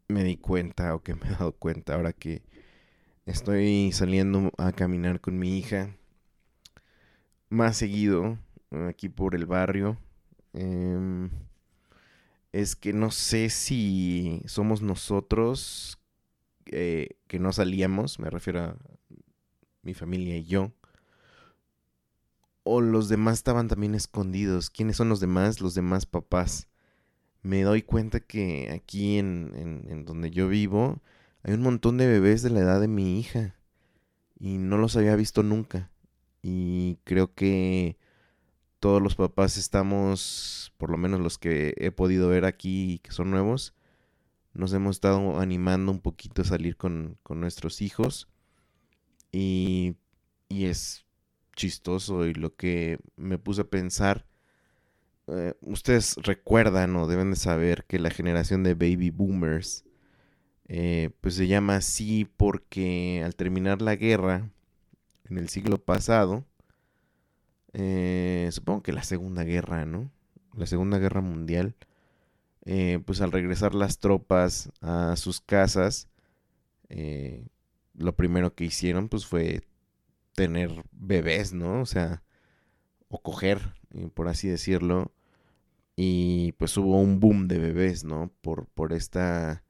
me 0.07 0.23
di 0.23 0.37
cuenta 0.37 0.95
o 0.95 1.03
que 1.03 1.13
me 1.21 1.27
he 1.27 1.29
dado 1.29 1.51
cuenta 1.51 1.93
ahora 1.93 2.13
que 2.13 2.41
estoy 3.27 3.91
saliendo 3.91 4.51
a 4.57 4.71
caminar 4.71 5.21
con 5.21 5.37
mi 5.37 5.59
hija 5.59 5.95
más 7.49 7.77
seguido 7.77 8.39
aquí 8.71 9.07
por 9.07 9.35
el 9.35 9.45
barrio. 9.45 9.99
Em, 10.53 11.29
es 12.53 12.75
que 12.75 12.91
no 12.91 13.11
sé 13.11 13.51
si 13.51 14.41
somos 14.47 14.81
nosotros 14.81 15.99
eh, 16.65 17.19
que 17.27 17.37
no 17.37 17.53
salíamos, 17.53 18.17
me 18.17 18.31
refiero 18.31 18.61
a 18.61 18.98
mi 19.89 19.93
familia 19.93 20.37
y 20.37 20.45
yo, 20.45 20.71
o 22.63 22.81
los 22.81 23.09
demás 23.09 23.35
estaban 23.35 23.67
también 23.67 23.95
escondidos. 23.95 24.69
¿Quiénes 24.69 24.97
son 24.97 25.09
los 25.09 25.19
demás? 25.19 25.61
Los 25.61 25.73
demás 25.73 26.05
papás. 26.05 26.67
Me 27.41 27.63
doy 27.63 27.81
cuenta 27.81 28.19
que 28.19 28.69
aquí 28.71 29.17
en, 29.17 29.85
en 29.87 30.05
donde 30.05 30.29
yo 30.29 30.47
vivo 30.47 31.01
hay 31.43 31.53
un 31.53 31.61
montón 31.61 31.97
de 31.97 32.07
bebés 32.07 32.41
de 32.41 32.49
la 32.49 32.59
edad 32.59 32.81
de 32.81 32.87
mi 32.87 33.19
hija 33.19 33.55
y 34.39 34.57
no 34.57 34.77
los 34.77 34.95
había 34.95 35.15
visto 35.15 35.43
nunca. 35.43 35.91
Y 36.41 36.97
creo 37.03 37.33
que 37.33 37.97
todos 38.79 39.01
los 39.01 39.15
papás 39.15 39.57
estamos, 39.57 40.73
por 40.77 40.89
lo 40.89 40.97
menos 40.97 41.19
los 41.19 41.37
que 41.37 41.73
he 41.77 41.91
podido 41.91 42.29
ver 42.29 42.45
aquí 42.45 42.99
que 43.03 43.11
son 43.11 43.31
nuevos, 43.31 43.73
nos 44.53 44.73
hemos 44.73 44.97
estado 44.97 45.39
animando 45.39 45.91
un 45.91 45.99
poquito 45.99 46.41
a 46.41 46.45
salir 46.45 46.75
con, 46.77 47.17
nuestros 47.29 47.81
hijos. 47.81 48.27
Y, 49.31 49.95
y, 50.47 50.65
es 50.65 51.05
chistoso 51.55 52.25
y 52.25 52.33
lo 52.33 52.55
que 52.55 52.99
me 53.15 53.37
puse 53.37 53.61
a 53.61 53.69
pensar, 53.69 54.25
eh, 55.27 55.53
ustedes 55.61 56.15
recuerdan 56.17 56.95
o 56.95 57.07
deben 57.07 57.31
de 57.31 57.35
saber 57.35 57.85
que 57.85 57.99
la 57.99 58.09
generación 58.09 58.63
de 58.63 58.73
baby 58.73 59.11
boomers, 59.11 59.85
eh, 60.67 61.11
pues 61.21 61.35
se 61.35 61.47
llama 61.47 61.75
así 61.77 62.25
porque 62.37 63.21
al 63.23 63.35
terminar 63.35 63.81
la 63.81 63.95
guerra 63.95 64.49
en 65.29 65.37
el 65.37 65.49
siglo 65.49 65.77
pasado, 65.77 66.45
eh, 67.73 68.49
supongo 68.51 68.81
que 68.81 68.93
la 68.93 69.03
Segunda 69.03 69.43
Guerra, 69.43 69.85
¿no? 69.85 70.11
La 70.55 70.65
Segunda 70.65 70.97
Guerra 70.97 71.21
Mundial. 71.21 71.75
Pues 73.05 73.21
al 73.21 73.31
regresar 73.31 73.73
las 73.73 73.97
tropas 73.97 74.71
a 74.81 75.15
sus 75.15 75.41
casas, 75.41 76.07
lo 77.99 78.15
primero 78.15 78.55
que 78.55 78.65
hicieron 78.65 79.09
pues 79.09 79.25
fue 79.25 79.61
tener 80.33 80.85
bebés, 80.91 81.53
¿no? 81.53 81.81
O 81.81 81.85
sea, 81.85 82.23
o 83.09 83.21
coger, 83.21 83.75
por 84.13 84.29
así 84.29 84.47
decirlo. 84.47 85.13
Y 85.95 86.53
pues 86.53 86.77
hubo 86.77 86.99
un 86.99 87.19
boom 87.19 87.47
de 87.49 87.59
bebés, 87.59 88.05
¿no? 88.05 88.31
Por, 88.41 88.67
por 88.67 88.93
esta 88.93 89.63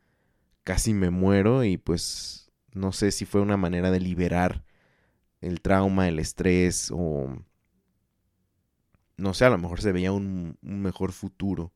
casi 0.64 0.94
me 0.94 1.10
muero 1.10 1.64
y 1.64 1.78
pues 1.78 2.52
No 2.74 2.92
sé 2.92 3.12
si 3.12 3.26
fue 3.26 3.42
una 3.42 3.58
manera 3.58 3.90
de 3.92 4.00
liberar 4.00 4.64
el 5.42 5.62
trauma, 5.62 6.08
el 6.08 6.20
estrés 6.20 6.92
o... 6.94 7.36
No 9.18 9.34
sé, 9.34 9.46
a 9.46 9.50
lo 9.50 9.58
mejor 9.58 9.82
se 9.82 9.92
veía 9.92 10.12
un, 10.12 10.58
mejor 10.62 11.12
futuro. 11.12 11.74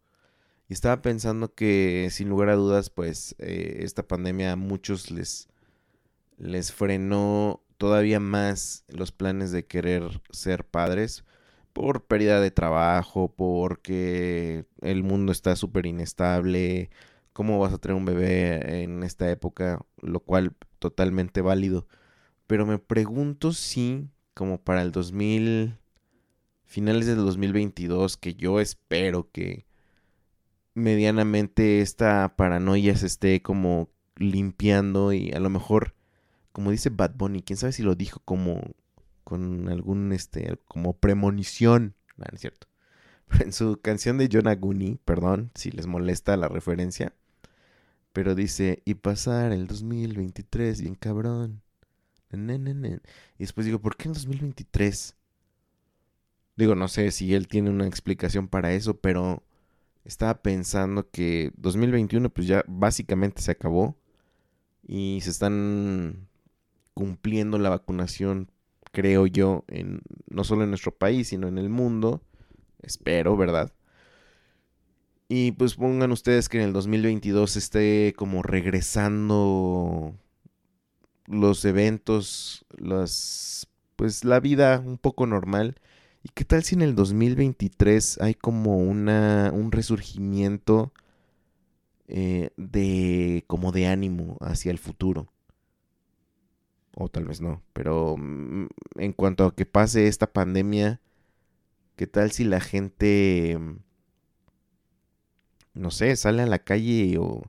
Y 0.69 0.73
estaba 0.73 1.01
pensando 1.01 1.53
que 1.55 2.09
sin 2.11 2.29
lugar 2.29 2.49
a 2.49 2.55
dudas, 2.55 2.89
pues 2.89 3.35
eh, 3.39 3.79
esta 3.81 4.07
pandemia 4.07 4.53
a 4.53 4.55
muchos 4.55 5.11
les, 5.11 5.49
les 6.43 6.71
frenó 6.71 7.63
todavía 7.77 8.19
más 8.19 8.83
los 8.87 9.11
planes 9.11 9.51
de 9.51 9.65
querer 9.65 10.21
ser 10.31 10.65
padres 10.65 11.23
por 11.73 12.05
pérdida 12.05 12.39
de 12.39 12.51
trabajo, 12.51 13.33
porque 13.35 14.65
el 14.81 15.03
mundo 15.03 15.31
está 15.31 15.55
súper 15.55 15.85
inestable, 15.85 16.91
cómo 17.33 17.59
vas 17.59 17.73
a 17.73 17.79
tener 17.79 17.95
un 17.95 18.05
bebé 18.05 18.83
en 18.83 19.03
esta 19.03 19.29
época, 19.31 19.79
lo 20.01 20.19
cual 20.19 20.53
totalmente 20.79 21.41
válido. 21.41 21.87
Pero 22.45 22.65
me 22.65 22.77
pregunto 22.77 23.53
si, 23.53 24.09
como 24.33 24.61
para 24.61 24.81
el 24.83 24.91
2000, 24.91 25.77
finales 26.65 27.07
del 27.07 27.17
2022, 27.17 28.17
que 28.17 28.35
yo 28.35 28.59
espero 28.59 29.31
que 29.31 29.65
medianamente 30.75 31.81
esta 31.81 32.35
paranoia 32.35 32.95
se 32.95 33.07
esté 33.07 33.41
como 33.41 33.89
limpiando 34.15 35.13
y 35.13 35.31
a 35.31 35.39
lo 35.39 35.49
mejor, 35.49 35.95
como 36.53 36.71
dice 36.71 36.89
Bad 36.89 37.15
Bunny, 37.15 37.41
quién 37.41 37.57
sabe 37.57 37.73
si 37.73 37.83
lo 37.83 37.95
dijo 37.95 38.21
como 38.23 38.61
con 39.23 39.67
algún, 39.69 40.13
este, 40.13 40.57
como 40.65 40.93
premonición, 40.93 41.95
no, 42.15 42.25
es 42.31 42.39
cierto. 42.39 42.67
en 43.41 43.51
su 43.51 43.79
canción 43.81 44.17
de 44.17 44.29
John 44.31 44.47
Aguni, 44.47 44.99
perdón 45.03 45.51
si 45.55 45.71
les 45.71 45.87
molesta 45.87 46.37
la 46.37 46.47
referencia, 46.47 47.13
pero 48.13 48.35
dice, 48.35 48.81
y 48.85 48.93
pasar 48.95 49.51
el 49.51 49.67
2023 49.67 50.81
bien 50.81 50.95
cabrón. 50.95 51.61
Y 52.31 52.99
después 53.37 53.65
digo, 53.65 53.79
¿por 53.79 53.95
qué 53.95 54.07
el 54.07 54.15
2023? 54.15 55.15
Digo, 56.55 56.73
no 56.73 56.87
sé 56.87 57.11
si 57.11 57.33
él 57.35 57.47
tiene 57.47 57.69
una 57.69 57.85
explicación 57.85 58.47
para 58.47 58.73
eso, 58.73 58.97
pero 58.99 59.43
estaba 60.03 60.41
pensando 60.41 61.09
que 61.09 61.51
2021 61.57 62.29
pues 62.29 62.47
ya 62.47 62.63
básicamente 62.67 63.41
se 63.41 63.51
acabó 63.51 63.95
y 64.81 65.19
se 65.21 65.29
están 65.29 66.27
cumpliendo 66.93 67.57
la 67.57 67.69
vacunación 67.69 68.49
creo 68.93 69.25
yo, 69.27 69.65
en, 69.67 70.01
no 70.29 70.43
solo 70.43 70.63
en 70.63 70.69
nuestro 70.69 70.95
país, 70.95 71.29
sino 71.29 71.47
en 71.47 71.57
el 71.57 71.69
mundo. 71.69 72.21
Espero, 72.81 73.35
¿verdad? 73.35 73.73
Y 75.27 75.53
pues 75.53 75.75
pongan 75.75 76.11
ustedes 76.11 76.47
que 76.47 76.59
en 76.59 76.65
el 76.65 76.73
2022 76.73 77.57
esté 77.57 78.13
como 78.15 78.43
regresando 78.43 80.13
los 81.25 81.65
eventos, 81.65 82.65
las, 82.77 83.67
pues 83.95 84.23
la 84.23 84.39
vida 84.39 84.79
un 84.85 84.99
poco 84.99 85.25
normal. 85.25 85.75
¿Y 86.21 86.29
qué 86.29 86.45
tal 86.45 86.63
si 86.63 86.75
en 86.75 86.83
el 86.83 86.93
2023 86.95 88.19
hay 88.21 88.35
como 88.35 88.77
una, 88.77 89.51
un 89.53 89.71
resurgimiento 89.71 90.93
eh, 92.07 92.51
de, 92.57 93.43
como 93.47 93.71
de 93.71 93.87
ánimo 93.87 94.37
hacia 94.39 94.71
el 94.71 94.77
futuro? 94.77 95.32
O 96.95 97.09
tal 97.09 97.25
vez 97.25 97.41
no, 97.41 97.61
pero 97.73 98.15
mm, 98.17 98.67
en 98.97 99.13
cuanto 99.13 99.45
a 99.45 99.55
que 99.55 99.65
pase 99.65 100.07
esta 100.07 100.31
pandemia, 100.31 101.01
¿qué 101.95 102.07
tal 102.07 102.31
si 102.31 102.43
la 102.43 102.59
gente, 102.59 103.57
mm, 103.59 103.77
no 105.73 105.91
sé, 105.91 106.15
sale 106.15 106.43
a 106.43 106.47
la 106.47 106.59
calle 106.59 107.17
o 107.17 107.43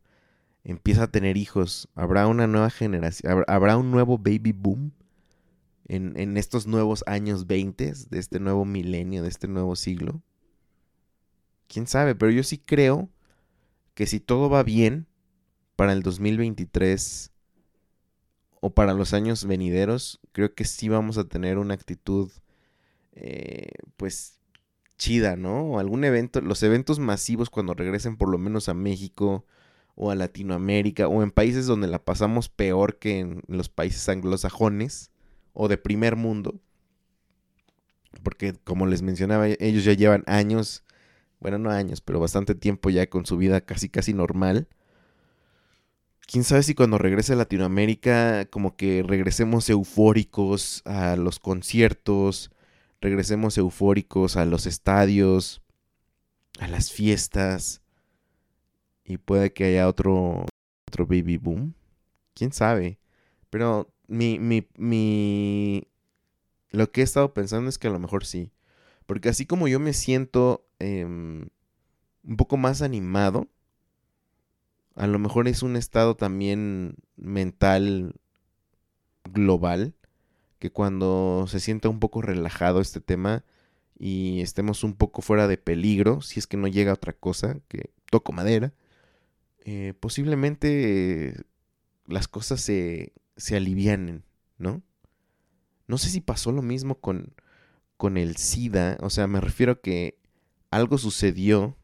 empieza 0.64 1.04
a 1.04 1.10
tener 1.10 1.36
hijos? 1.36 1.88
¿Habrá 1.94 2.26
una 2.26 2.46
nueva 2.46 2.70
generación? 2.70 3.44
¿Habrá 3.46 3.76
un 3.76 3.90
nuevo 3.90 4.18
baby 4.18 4.52
boom 4.52 4.92
en, 5.86 6.18
en 6.18 6.36
estos 6.36 6.66
nuevos 6.66 7.04
años 7.06 7.46
20 7.46 7.92
de 8.10 8.18
este 8.18 8.40
nuevo 8.40 8.64
milenio, 8.64 9.22
de 9.22 9.28
este 9.28 9.48
nuevo 9.48 9.76
siglo? 9.76 10.22
¿Quién 11.68 11.86
sabe? 11.86 12.14
Pero 12.14 12.32
yo 12.32 12.42
sí 12.42 12.58
creo 12.58 13.10
que 13.94 14.06
si 14.06 14.20
todo 14.20 14.48
va 14.48 14.62
bien 14.62 15.06
para 15.76 15.92
el 15.92 16.02
2023 16.02 17.33
o 18.64 18.70
para 18.70 18.94
los 18.94 19.12
años 19.12 19.44
venideros, 19.44 20.20
creo 20.32 20.54
que 20.54 20.64
sí 20.64 20.88
vamos 20.88 21.18
a 21.18 21.24
tener 21.24 21.58
una 21.58 21.74
actitud, 21.74 22.30
eh, 23.12 23.68
pues, 23.98 24.38
chida, 24.96 25.36
¿no? 25.36 25.64
O 25.64 25.78
algún 25.78 26.02
evento, 26.02 26.40
los 26.40 26.62
eventos 26.62 26.98
masivos 26.98 27.50
cuando 27.50 27.74
regresen 27.74 28.16
por 28.16 28.30
lo 28.30 28.38
menos 28.38 28.70
a 28.70 28.74
México 28.74 29.44
o 29.96 30.10
a 30.10 30.14
Latinoamérica 30.14 31.08
o 31.08 31.22
en 31.22 31.30
países 31.30 31.66
donde 31.66 31.88
la 31.88 32.02
pasamos 32.06 32.48
peor 32.48 32.98
que 32.98 33.18
en 33.18 33.42
los 33.48 33.68
países 33.68 34.08
anglosajones 34.08 35.10
o 35.52 35.68
de 35.68 35.76
primer 35.76 36.16
mundo. 36.16 36.58
Porque 38.22 38.54
como 38.64 38.86
les 38.86 39.02
mencionaba, 39.02 39.46
ellos 39.46 39.84
ya 39.84 39.92
llevan 39.92 40.24
años, 40.26 40.84
bueno, 41.38 41.58
no 41.58 41.68
años, 41.68 42.00
pero 42.00 42.18
bastante 42.18 42.54
tiempo 42.54 42.88
ya 42.88 43.10
con 43.10 43.26
su 43.26 43.36
vida 43.36 43.60
casi 43.60 43.90
casi 43.90 44.14
normal 44.14 44.68
quién 46.26 46.44
sabe 46.44 46.62
si 46.62 46.74
cuando 46.74 46.98
regrese 46.98 47.32
a 47.32 47.36
Latinoamérica 47.36 48.46
como 48.46 48.76
que 48.76 49.02
regresemos 49.02 49.68
eufóricos 49.70 50.82
a 50.84 51.16
los 51.16 51.38
conciertos, 51.38 52.50
regresemos 53.00 53.58
eufóricos 53.58 54.36
a 54.36 54.44
los 54.44 54.66
estadios, 54.66 55.62
a 56.58 56.68
las 56.68 56.90
fiestas 56.90 57.82
y 59.04 59.18
puede 59.18 59.52
que 59.52 59.64
haya 59.64 59.88
otro 59.88 60.46
otro 60.88 61.06
baby 61.06 61.36
boom. 61.36 61.74
¿Quién 62.34 62.52
sabe? 62.52 62.98
Pero 63.50 63.92
mi 64.08 64.38
mi 64.38 64.66
mi 64.76 65.86
lo 66.70 66.90
que 66.90 67.02
he 67.02 67.04
estado 67.04 67.34
pensando 67.34 67.68
es 67.68 67.78
que 67.78 67.88
a 67.88 67.90
lo 67.90 67.98
mejor 67.98 68.24
sí, 68.24 68.52
porque 69.06 69.28
así 69.28 69.46
como 69.46 69.68
yo 69.68 69.78
me 69.78 69.92
siento 69.92 70.66
em, 70.78 71.48
un 72.24 72.36
poco 72.36 72.56
más 72.56 72.82
animado 72.82 73.48
a 74.94 75.06
lo 75.06 75.18
mejor 75.18 75.48
es 75.48 75.62
un 75.62 75.76
estado 75.76 76.16
también 76.16 76.96
mental 77.16 78.14
global, 79.24 79.94
que 80.58 80.70
cuando 80.70 81.46
se 81.48 81.60
sienta 81.60 81.88
un 81.88 82.00
poco 82.00 82.22
relajado 82.22 82.80
este 82.80 83.00
tema 83.00 83.44
y 83.98 84.40
estemos 84.40 84.84
un 84.84 84.94
poco 84.94 85.22
fuera 85.22 85.48
de 85.48 85.58
peligro, 85.58 86.20
si 86.20 86.38
es 86.38 86.46
que 86.46 86.56
no 86.56 86.68
llega 86.68 86.92
otra 86.92 87.12
cosa, 87.12 87.58
que 87.68 87.90
toco 88.10 88.32
madera, 88.32 88.72
eh, 89.64 89.94
posiblemente 89.98 91.34
las 92.06 92.28
cosas 92.28 92.60
se, 92.60 93.12
se 93.36 93.56
alivianen, 93.56 94.24
¿no? 94.58 94.82
No 95.86 95.98
sé 95.98 96.08
si 96.08 96.20
pasó 96.20 96.52
lo 96.52 96.62
mismo 96.62 97.00
con, 97.00 97.34
con 97.96 98.16
el 98.16 98.36
SIDA, 98.36 98.96
o 99.00 99.10
sea, 99.10 99.26
me 99.26 99.40
refiero 99.40 99.72
a 99.72 99.80
que 99.80 100.18
algo 100.70 100.98
sucedió 100.98 101.76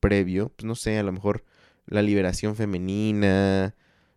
previo, 0.00 0.50
pues 0.50 0.66
no 0.66 0.74
sé, 0.74 0.98
a 0.98 1.02
lo 1.02 1.12
mejor 1.12 1.44
la 1.88 2.02
liberación 2.02 2.56
femenina, 2.56 3.74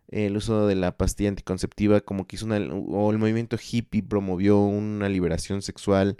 el 0.08 0.36
uso 0.36 0.66
de 0.66 0.74
la 0.74 0.96
pastilla 0.96 1.30
anticonceptiva, 1.30 2.02
como 2.02 2.26
que 2.26 2.36
hizo 2.36 2.46
una, 2.46 2.58
o 2.58 3.10
el 3.10 3.18
movimiento 3.18 3.56
hippie 3.56 4.02
promovió 4.02 4.58
una 4.60 5.08
liberación 5.08 5.62
sexual. 5.62 6.18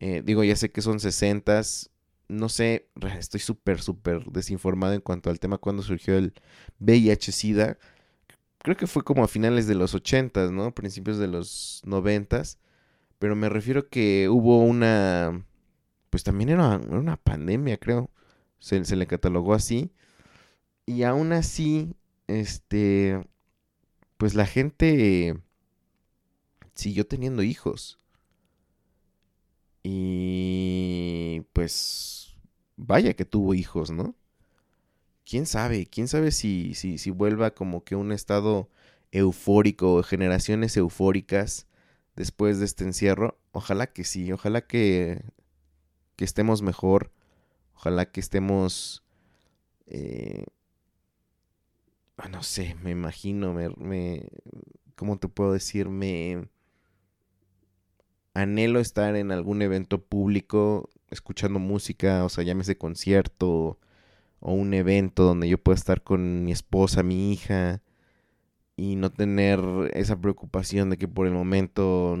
Eh, 0.00 0.22
digo, 0.24 0.44
ya 0.44 0.56
sé 0.56 0.72
que 0.72 0.82
son 0.82 1.00
sesentas, 1.00 1.90
no 2.28 2.48
sé, 2.48 2.88
estoy 3.18 3.40
súper, 3.40 3.80
súper 3.80 4.24
desinformado 4.26 4.94
en 4.94 5.00
cuanto 5.00 5.30
al 5.30 5.38
tema 5.38 5.58
cuando 5.58 5.82
surgió 5.82 6.16
el 6.16 6.34
VIH-Sida. 6.80 7.78
Creo 8.58 8.76
que 8.76 8.86
fue 8.86 9.04
como 9.04 9.24
a 9.24 9.28
finales 9.28 9.66
de 9.66 9.74
los 9.74 9.94
ochentas, 9.94 10.50
¿no? 10.50 10.74
Principios 10.74 11.18
de 11.18 11.28
los 11.28 11.82
noventas. 11.84 12.58
Pero 13.18 13.36
me 13.36 13.48
refiero 13.48 13.88
que 13.88 14.28
hubo 14.28 14.60
una, 14.60 15.44
pues 16.10 16.24
también 16.24 16.50
era 16.50 16.78
una, 16.78 17.16
pandemia, 17.16 17.78
creo. 17.78 18.10
Se, 18.58 18.84
se 18.84 18.96
le 18.96 19.06
catalogó 19.06 19.54
así 19.54 19.92
y 20.86 21.02
aún 21.04 21.32
así, 21.32 21.94
este, 22.26 23.24
pues 24.16 24.34
la 24.34 24.46
gente 24.46 25.36
siguió 26.74 27.06
teniendo 27.06 27.42
hijos. 27.42 27.98
Y 29.82 31.42
pues, 31.52 32.36
vaya 32.76 33.14
que 33.14 33.24
tuvo 33.24 33.54
hijos, 33.54 33.90
¿no? 33.90 34.14
¿Quién 35.24 35.46
sabe? 35.46 35.86
¿Quién 35.86 36.08
sabe 36.08 36.30
si, 36.30 36.74
si, 36.74 36.98
si 36.98 37.10
vuelva 37.10 37.52
como 37.54 37.84
que 37.84 37.96
un 37.96 38.12
estado 38.12 38.68
eufórico, 39.12 40.02
generaciones 40.02 40.76
eufóricas 40.76 41.66
después 42.16 42.58
de 42.58 42.64
este 42.66 42.84
encierro? 42.84 43.38
Ojalá 43.52 43.86
que 43.92 44.04
sí, 44.04 44.32
ojalá 44.32 44.66
que, 44.66 45.24
que 46.16 46.24
estemos 46.24 46.62
mejor, 46.62 47.12
ojalá 47.74 48.10
que 48.10 48.20
estemos... 48.20 49.04
Eh, 49.86 50.44
no 52.30 52.42
sé, 52.42 52.76
me 52.82 52.90
imagino, 52.90 53.52
me, 53.52 53.70
me, 53.70 54.28
¿cómo 54.96 55.18
te 55.18 55.28
puedo 55.28 55.52
decir? 55.52 55.88
Me 55.88 56.48
anhelo 58.34 58.80
estar 58.80 59.16
en 59.16 59.32
algún 59.32 59.62
evento 59.62 60.02
público 60.02 60.88
escuchando 61.10 61.58
música, 61.58 62.24
o 62.24 62.28
sea, 62.28 62.44
llámese 62.44 62.78
concierto 62.78 63.78
o 64.40 64.52
un 64.52 64.74
evento 64.74 65.24
donde 65.24 65.48
yo 65.48 65.58
pueda 65.58 65.76
estar 65.76 66.02
con 66.02 66.44
mi 66.44 66.52
esposa, 66.52 67.02
mi 67.02 67.32
hija 67.32 67.82
y 68.76 68.96
no 68.96 69.12
tener 69.12 69.60
esa 69.94 70.20
preocupación 70.20 70.90
de 70.90 70.98
que 70.98 71.08
por 71.08 71.26
el 71.26 71.32
momento 71.32 72.16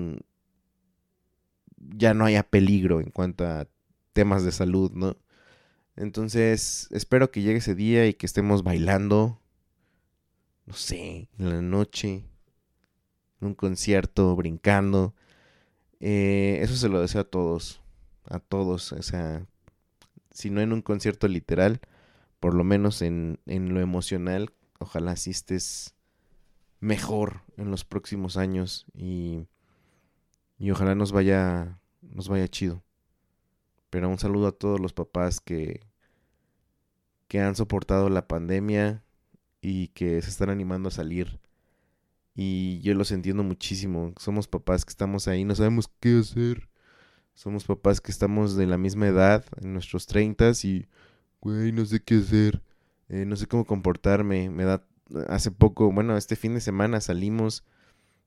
ya 1.76 2.14
no 2.14 2.24
haya 2.24 2.42
peligro 2.42 3.00
en 3.00 3.10
cuanto 3.10 3.46
a 3.46 3.66
temas 4.12 4.44
de 4.44 4.52
salud, 4.52 4.92
¿no? 4.92 5.16
Entonces, 5.96 6.88
espero 6.92 7.30
que 7.30 7.42
llegue 7.42 7.58
ese 7.58 7.74
día 7.74 8.06
y 8.06 8.14
que 8.14 8.26
estemos 8.26 8.62
bailando, 8.62 9.41
no 10.66 10.74
sé, 10.74 11.28
en 11.38 11.50
la 11.50 11.62
noche, 11.62 12.24
en 13.40 13.48
un 13.48 13.54
concierto, 13.54 14.34
brincando. 14.36 15.14
Eh, 16.00 16.58
eso 16.62 16.76
se 16.76 16.88
lo 16.88 17.00
deseo 17.00 17.22
a 17.22 17.24
todos, 17.24 17.82
a 18.24 18.38
todos, 18.40 18.92
o 18.92 19.02
sea, 19.02 19.46
si 20.30 20.50
no 20.50 20.60
en 20.60 20.72
un 20.72 20.82
concierto 20.82 21.28
literal, 21.28 21.80
por 22.40 22.54
lo 22.54 22.64
menos 22.64 23.02
en, 23.02 23.38
en 23.46 23.74
lo 23.74 23.80
emocional, 23.80 24.52
ojalá 24.78 25.16
sí 25.16 25.30
estés 25.30 25.94
mejor 26.80 27.42
en 27.56 27.70
los 27.70 27.84
próximos 27.84 28.36
años 28.36 28.86
y, 28.94 29.46
y 30.58 30.70
ojalá 30.72 30.94
nos 30.94 31.12
vaya, 31.12 31.78
nos 32.00 32.28
vaya 32.28 32.48
chido. 32.48 32.82
Pero 33.90 34.08
un 34.08 34.18
saludo 34.18 34.48
a 34.48 34.52
todos 34.52 34.80
los 34.80 34.92
papás 34.92 35.40
que, 35.40 35.86
que 37.28 37.40
han 37.40 37.54
soportado 37.54 38.08
la 38.08 38.26
pandemia 38.26 39.04
y 39.62 39.88
que 39.88 40.20
se 40.20 40.28
están 40.28 40.50
animando 40.50 40.88
a 40.88 40.92
salir. 40.92 41.40
Y 42.34 42.80
yo 42.80 42.94
los 42.94 43.12
entiendo 43.12 43.44
muchísimo. 43.44 44.12
Somos 44.18 44.48
papás 44.48 44.84
que 44.84 44.90
estamos 44.90 45.28
ahí, 45.28 45.44
no 45.44 45.54
sabemos 45.54 45.90
qué 46.00 46.18
hacer. 46.18 46.68
Somos 47.34 47.64
papás 47.64 48.00
que 48.00 48.10
estamos 48.12 48.56
de 48.56 48.66
la 48.66 48.76
misma 48.76 49.06
edad, 49.06 49.44
en 49.62 49.72
nuestros 49.72 50.06
treintas, 50.06 50.64
y, 50.66 50.86
güey, 51.40 51.72
no 51.72 51.86
sé 51.86 52.02
qué 52.02 52.16
hacer. 52.16 52.62
Eh, 53.08 53.24
no 53.24 53.36
sé 53.36 53.46
cómo 53.46 53.64
comportarme. 53.64 54.50
Me 54.50 54.64
da 54.64 54.84
hace 55.28 55.50
poco, 55.50 55.92
bueno, 55.92 56.16
este 56.16 56.36
fin 56.36 56.54
de 56.54 56.60
semana 56.60 57.00
salimos 57.00 57.64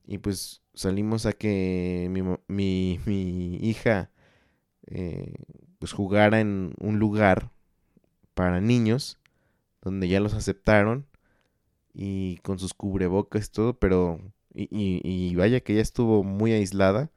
y 0.08 0.19
pues 0.19 0.62
salimos 0.74 1.26
a 1.26 1.34
que 1.34 2.08
mi, 2.12 2.21
mi, 2.48 3.00
mi 3.06 3.56
hija 3.58 4.12
eh, 4.88 5.34
pues 5.80 5.93
jugara 5.93 6.39
en 6.39 6.74
un 6.80 7.00
lugar 7.00 7.52
para 8.34 8.62
niños 8.62 9.17
donde 9.82 10.08
ya 10.08 10.19
los 10.19 10.34
aceptaron 10.34 11.08
y 11.96 12.38
con 12.40 12.60
sus 12.60 12.74
cubrebocas 12.74 13.48
y 13.48 13.52
todo, 13.52 13.80
pero 13.80 14.20
y, 14.54 14.68
y, 14.72 15.36
vaya 15.36 15.62
que 15.62 15.74
ella 15.74 15.82
estuvo 15.82 16.24
muy 16.24 16.52
aislada. 16.54 17.12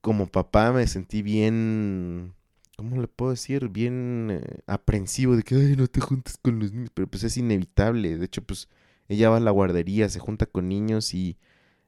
Como 0.00 0.26
papá 0.28 0.72
me 0.72 0.86
sentí 0.86 1.22
bien 1.22 2.34
¿cómo 2.78 3.00
le 3.00 3.08
puedo 3.08 3.32
decir? 3.32 3.68
Bien 3.70 4.28
eh, 4.30 4.60
aprensivo 4.68 5.34
de 5.36 5.42
que, 5.42 5.56
ay, 5.56 5.74
no 5.76 5.88
te 5.88 6.00
juntes 6.00 6.38
con 6.38 6.60
los 6.60 6.72
niños, 6.72 6.90
pero 6.94 7.08
pues 7.08 7.24
es 7.24 7.36
inevitable. 7.36 8.16
De 8.16 8.26
hecho, 8.26 8.42
pues 8.42 8.68
ella 9.08 9.30
va 9.30 9.38
a 9.38 9.40
la 9.40 9.50
guardería, 9.50 10.08
se 10.08 10.20
junta 10.20 10.46
con 10.46 10.68
niños 10.68 11.12
y 11.12 11.38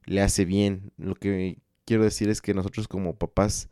le 0.05 0.21
hace 0.21 0.45
bien. 0.45 0.93
Lo 0.99 1.15
que 1.15 1.59
quiero 1.85 2.03
decir 2.03 2.29
es 2.29 2.43
que 2.43 2.55
nosotros 2.55 2.89
como 2.89 3.15
papás 3.17 3.69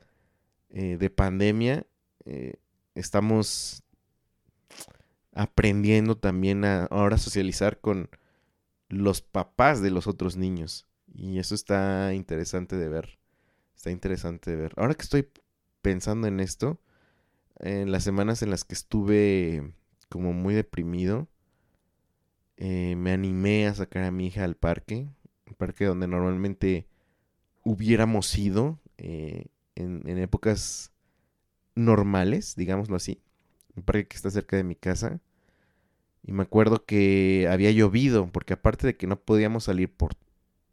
eh, 0.71 0.97
de 0.97 1.11
pandemia 1.11 1.87
eh, 2.25 2.55
estamos 2.94 3.83
aprendiendo 5.38 6.18
también 6.18 6.64
a 6.64 6.87
ahora 6.87 7.16
socializar 7.16 7.81
con 7.81 8.11
los 8.88 9.22
papás 9.22 9.81
de 9.81 9.92
los 9.92 10.09
otros 10.09 10.37
niños. 10.37 10.88
Y 11.14 11.38
eso 11.38 11.55
está 11.55 12.12
interesante 12.12 12.77
de 12.77 12.88
ver. 12.88 13.20
Está 13.77 13.92
interesante 13.92 14.51
de 14.51 14.57
ver. 14.57 14.74
Ahora 14.77 14.94
que 14.94 15.03
estoy 15.03 15.29
pensando 15.81 16.27
en 16.27 16.40
esto, 16.40 16.81
en 17.61 17.92
las 17.92 18.03
semanas 18.03 18.42
en 18.42 18.51
las 18.51 18.64
que 18.64 18.74
estuve 18.74 19.72
como 20.09 20.33
muy 20.33 20.55
deprimido, 20.55 21.29
eh, 22.57 22.96
me 22.96 23.12
animé 23.12 23.68
a 23.68 23.74
sacar 23.74 24.03
a 24.03 24.11
mi 24.11 24.27
hija 24.27 24.42
al 24.42 24.57
parque, 24.57 25.09
un 25.46 25.55
parque 25.55 25.85
donde 25.85 26.09
normalmente 26.09 26.88
hubiéramos 27.62 28.37
ido 28.37 28.81
eh, 28.96 29.46
en, 29.77 30.03
en, 30.09 30.18
épocas 30.18 30.90
normales, 31.77 32.57
digámoslo 32.57 32.96
así, 32.96 33.22
un 33.77 33.85
parque 33.85 34.09
que 34.09 34.16
está 34.16 34.31
cerca 34.33 34.57
de 34.57 34.64
mi 34.64 34.74
casa. 34.74 35.20
Y 36.28 36.32
me 36.32 36.42
acuerdo 36.42 36.84
que 36.84 37.48
había 37.50 37.70
llovido, 37.70 38.26
porque 38.30 38.52
aparte 38.52 38.86
de 38.86 38.96
que 38.98 39.06
no 39.06 39.18
podíamos 39.18 39.64
salir 39.64 39.90
por 39.90 40.12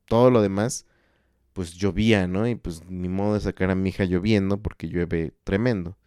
todo 0.03 0.29
lo 0.29 0.41
demás, 0.41 0.85
pues 1.53 1.75
llovía, 1.75 2.27
¿no? 2.27 2.45
Y 2.45 2.55
pues 2.55 2.83
ni 2.89 3.07
modo 3.07 3.35
de 3.35 3.39
sacar 3.39 3.71
a 3.71 3.75
mi 3.75 3.87
hija 3.87 4.03
lloviendo, 4.03 4.57
porque 4.57 4.89
llueve 4.89 5.33
tremendo. 5.45 5.97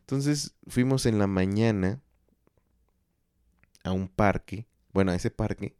Entonces 0.00 0.56
fuimos 0.66 1.06
en 1.06 1.20
la 1.20 1.28
mañana 1.28 2.00
a 3.84 3.92
un 3.92 4.08
parque, 4.08 4.66
bueno, 4.92 5.12
a 5.12 5.14
ese 5.14 5.30
parque, 5.30 5.76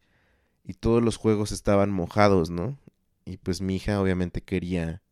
y 0.63 0.75
todos 0.75 1.03
los 1.03 1.17
juegos 1.17 1.51
estaban 1.51 1.91
mojados, 1.91 2.49
¿no? 2.49 2.79
Y 3.25 3.39
pues 3.39 3.61
mi 3.61 3.75
hija 3.75 4.01
obviamente 4.01 4.41
quería 4.41 5.03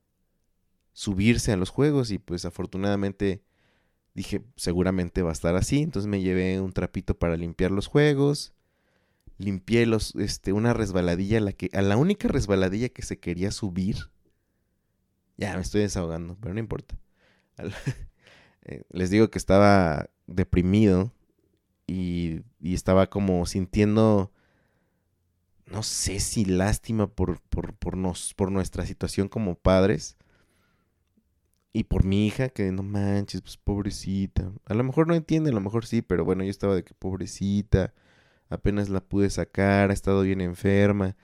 subirse 0.93 1.51
a 1.51 1.57
los 1.57 1.71
juegos 1.71 2.13
y 2.13 2.21
pues 2.21 2.45
afortunadamente 2.45 3.43
dije, 4.15 4.43
seguramente 4.57 5.23
va 5.23 5.31
a 5.31 5.33
estar 5.33 5.57
así, 5.57 5.83
entonces 5.83 6.09
me 6.09 6.21
llevé 6.21 6.61
un 6.61 6.73
trapito 6.73 7.19
para 7.19 7.37
limpiar 7.37 7.71
los 7.71 7.89
juegos, 7.89 8.55
limpié 9.39 9.87
los, 9.87 10.15
este, 10.15 10.53
una 10.53 10.73
resbaladilla, 10.73 11.41
la 11.41 11.53
que, 11.53 11.69
a 11.73 11.83
la 11.83 11.97
única 11.97 12.29
resbaladilla 12.29 12.89
que 12.89 13.03
se 13.03 13.19
quería 13.19 13.51
subir, 13.51 14.11
ya 15.37 15.55
me 15.55 15.63
estoy 15.63 15.83
desahogando, 15.83 16.37
pero 16.41 16.55
no 16.55 16.61
importa. 16.61 16.97
Eh, 18.67 18.83
les 18.89 19.11
digo 19.11 19.29
que 19.29 19.37
estaba 19.37 20.09
deprimido 20.27 21.13
y, 21.87 22.41
estaba 22.63 23.11
como 23.11 23.45
sintiendo, 23.45 24.33
no 25.67 25.83
sé 25.83 26.19
si 26.19 26.47
lástima 26.47 27.07
por, 27.07 27.43
por, 27.43 27.99
nos, 27.99 28.33
por 28.33 28.51
nuestra 28.51 28.87
situación 28.87 29.29
como 29.29 29.55
padres 29.55 30.17
y 31.75 31.85
por 31.85 32.05
mi 32.05 32.27
hija, 32.27 32.49
que 32.51 32.73
no 32.73 32.83
manches, 32.85 33.43
pues 33.43 33.59
pobrecita. 33.59 34.53
A 34.67 34.75
lo 34.75 34.85
mejor 34.85 35.09
no 35.09 35.15
entiende, 35.15 35.51
a 35.51 35.55
lo 35.55 35.61
mejor 35.61 35.87
sí, 35.87 36.03
pero 36.03 36.25
bueno, 36.25 36.45
yo 36.45 36.51
estaba 36.51 36.77
de 36.77 36.85
que 36.85 36.95
pobrecita, 36.95 37.95
apenas 38.51 38.91
la 38.91 39.01
pude 39.03 39.31
sacar, 39.31 39.91
ha 39.91 39.95
estado 39.95 40.23
bien 40.23 40.41
enferma, 40.41 41.17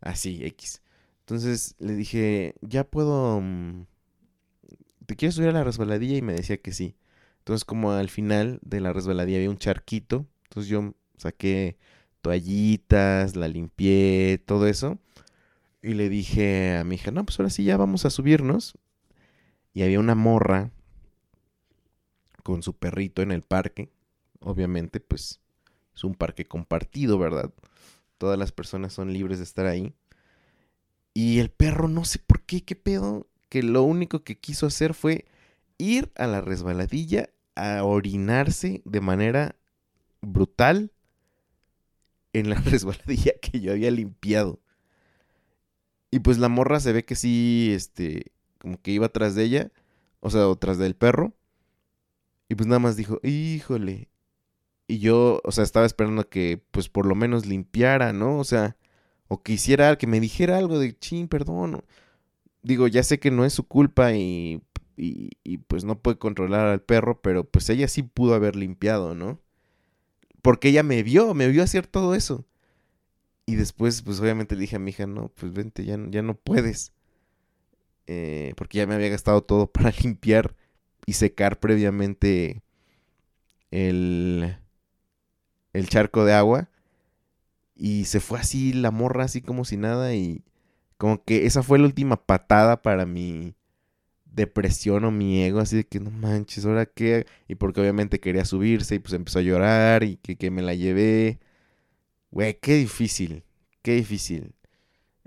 así, 0.00 0.44
X. 0.44 0.82
Entonces 1.20 1.76
le 1.78 1.94
dije, 1.94 2.54
ya 2.62 2.84
puedo... 2.84 3.40
Mm, 3.42 3.84
¿te 5.06 5.16
quieres 5.16 5.34
subir 5.36 5.48
a 5.50 5.52
la 5.52 5.64
resbaladilla? 5.64 6.16
Y 6.16 6.22
me 6.22 6.34
decía 6.34 6.58
que 6.58 6.72
sí. 6.72 6.96
Entonces, 7.40 7.64
como 7.64 7.92
al 7.92 8.10
final 8.10 8.60
de 8.62 8.80
la 8.80 8.92
resbaladilla 8.92 9.38
había 9.38 9.50
un 9.50 9.58
charquito, 9.58 10.26
entonces 10.44 10.70
yo 10.70 10.94
saqué 11.16 11.78
toallitas, 12.22 13.36
la 13.36 13.48
limpié, 13.48 14.38
todo 14.46 14.66
eso. 14.66 14.98
Y 15.82 15.94
le 15.94 16.08
dije 16.08 16.76
a 16.78 16.84
mi 16.84 16.96
hija, 16.96 17.10
no, 17.10 17.24
pues 17.24 17.38
ahora 17.40 17.50
sí 17.50 17.64
ya 17.64 17.76
vamos 17.76 18.04
a 18.04 18.10
subirnos. 18.10 18.74
Y 19.72 19.82
había 19.82 20.00
una 20.00 20.14
morra 20.14 20.70
con 22.42 22.62
su 22.62 22.74
perrito 22.76 23.22
en 23.22 23.30
el 23.30 23.42
parque. 23.42 23.90
Obviamente, 24.40 25.00
pues 25.00 25.40
es 25.94 26.04
un 26.04 26.14
parque 26.14 26.44
compartido, 26.46 27.18
¿verdad? 27.18 27.52
Todas 28.18 28.38
las 28.38 28.52
personas 28.52 28.92
son 28.92 29.12
libres 29.12 29.38
de 29.38 29.44
estar 29.44 29.66
ahí. 29.66 29.94
Y 31.14 31.40
el 31.40 31.50
perro, 31.50 31.88
no 31.88 32.04
sé 32.04 32.18
por 32.18 32.42
qué, 32.42 32.64
qué 32.64 32.76
pedo, 32.76 33.26
que 33.48 33.62
lo 33.62 33.82
único 33.82 34.24
que 34.24 34.38
quiso 34.38 34.66
hacer 34.66 34.94
fue 34.94 35.26
ir 35.78 36.12
a 36.16 36.26
la 36.26 36.40
resbaladilla 36.40 37.30
a 37.54 37.82
orinarse 37.82 38.82
de 38.84 39.00
manera 39.00 39.56
brutal 40.20 40.92
en 42.32 42.50
la 42.50 42.56
resbaladilla 42.60 43.32
que 43.40 43.60
yo 43.60 43.72
había 43.72 43.90
limpiado. 43.90 44.60
Y 46.10 46.20
pues 46.20 46.38
la 46.38 46.48
morra 46.48 46.80
se 46.80 46.92
ve 46.92 47.04
que 47.04 47.14
sí, 47.14 47.72
este, 47.74 48.32
como 48.58 48.80
que 48.80 48.90
iba 48.92 49.06
atrás 49.06 49.34
de 49.34 49.44
ella, 49.44 49.72
o 50.20 50.30
sea, 50.30 50.42
tras 50.56 50.78
del 50.78 50.96
perro. 50.96 51.34
Y 52.48 52.54
pues 52.54 52.66
nada 52.66 52.78
más 52.80 52.96
dijo, 52.96 53.20
híjole. 53.22 54.08
Y 54.86 55.00
yo, 55.00 55.40
o 55.44 55.52
sea, 55.52 55.64
estaba 55.64 55.86
esperando 55.86 56.28
que 56.28 56.62
pues 56.70 56.88
por 56.88 57.06
lo 57.06 57.14
menos 57.14 57.46
limpiara, 57.46 58.12
¿no? 58.12 58.38
O 58.38 58.44
sea, 58.44 58.76
o 59.28 59.42
que 59.42 59.52
hiciera, 59.54 59.96
que 59.98 60.06
me 60.06 60.20
dijera 60.20 60.58
algo 60.58 60.78
de, 60.78 60.98
chin, 60.98 61.28
perdón 61.28 61.82
digo, 62.62 62.86
ya 62.88 63.02
sé 63.02 63.18
que 63.18 63.30
no 63.30 63.44
es 63.44 63.52
su 63.54 63.66
culpa 63.66 64.12
y, 64.14 64.62
y, 64.96 65.58
pues 65.68 65.84
no 65.84 66.00
puede 66.00 66.18
controlar 66.18 66.66
al 66.66 66.82
perro, 66.82 67.20
pero 67.20 67.44
pues 67.44 67.68
ella 67.70 67.88
sí 67.88 68.02
pudo 68.02 68.34
haber 68.34 68.56
limpiado, 68.56 69.14
¿no? 69.14 69.40
Porque 70.42 70.68
ella 70.68 70.82
me 70.82 71.02
vio, 71.02 71.34
me 71.34 71.48
vio 71.48 71.62
hacer 71.62 71.86
todo 71.86 72.14
eso. 72.14 72.46
Y 73.46 73.56
después, 73.56 74.02
pues 74.02 74.20
obviamente 74.20 74.54
le 74.54 74.62
dije 74.62 74.76
a 74.76 74.78
mi 74.78 74.90
hija, 74.90 75.06
no, 75.06 75.30
pues 75.30 75.52
vente, 75.52 75.84
ya, 75.84 75.98
ya 76.10 76.22
no 76.22 76.34
puedes. 76.34 76.92
Eh, 78.08 78.54
porque 78.56 78.78
ya 78.78 78.86
me 78.86 78.94
había 78.94 79.10
gastado 79.10 79.42
todo 79.42 79.66
para 79.72 79.92
limpiar 80.02 80.56
y 81.06 81.12
secar 81.12 81.60
previamente 81.60 82.62
el, 83.70 84.58
el 85.72 85.88
charco 85.88 86.24
de 86.24 86.32
agua. 86.34 86.68
Y 87.76 88.06
se 88.06 88.18
fue 88.20 88.40
así 88.40 88.72
la 88.72 88.90
morra, 88.90 89.24
así 89.24 89.40
como 89.40 89.64
si 89.64 89.76
nada. 89.76 90.14
Y, 90.14 90.42
como 90.98 91.24
que 91.24 91.46
esa 91.46 91.62
fue 91.62 91.78
la 91.78 91.86
última 91.86 92.16
patada 92.26 92.82
para 92.82 93.06
mi 93.06 93.54
depresión 94.26 95.04
o 95.04 95.10
mi 95.10 95.42
ego, 95.42 95.60
así 95.60 95.76
de 95.76 95.84
que 95.86 96.00
no 96.00 96.10
manches, 96.10 96.66
¿ahora 96.66 96.86
qué? 96.86 97.26
Y 97.48 97.54
porque 97.56 97.80
obviamente 97.80 98.20
quería 98.20 98.44
subirse 98.44 98.96
y 98.96 98.98
pues 99.00 99.14
empezó 99.14 99.38
a 99.40 99.42
llorar 99.42 100.04
y 100.04 100.16
que, 100.18 100.36
que 100.36 100.50
me 100.50 100.62
la 100.62 100.74
llevé. 100.74 101.40
Güey, 102.30 102.58
qué 102.60 102.74
difícil, 102.76 103.44
Qué 103.82 103.94
difícil. 103.94 104.54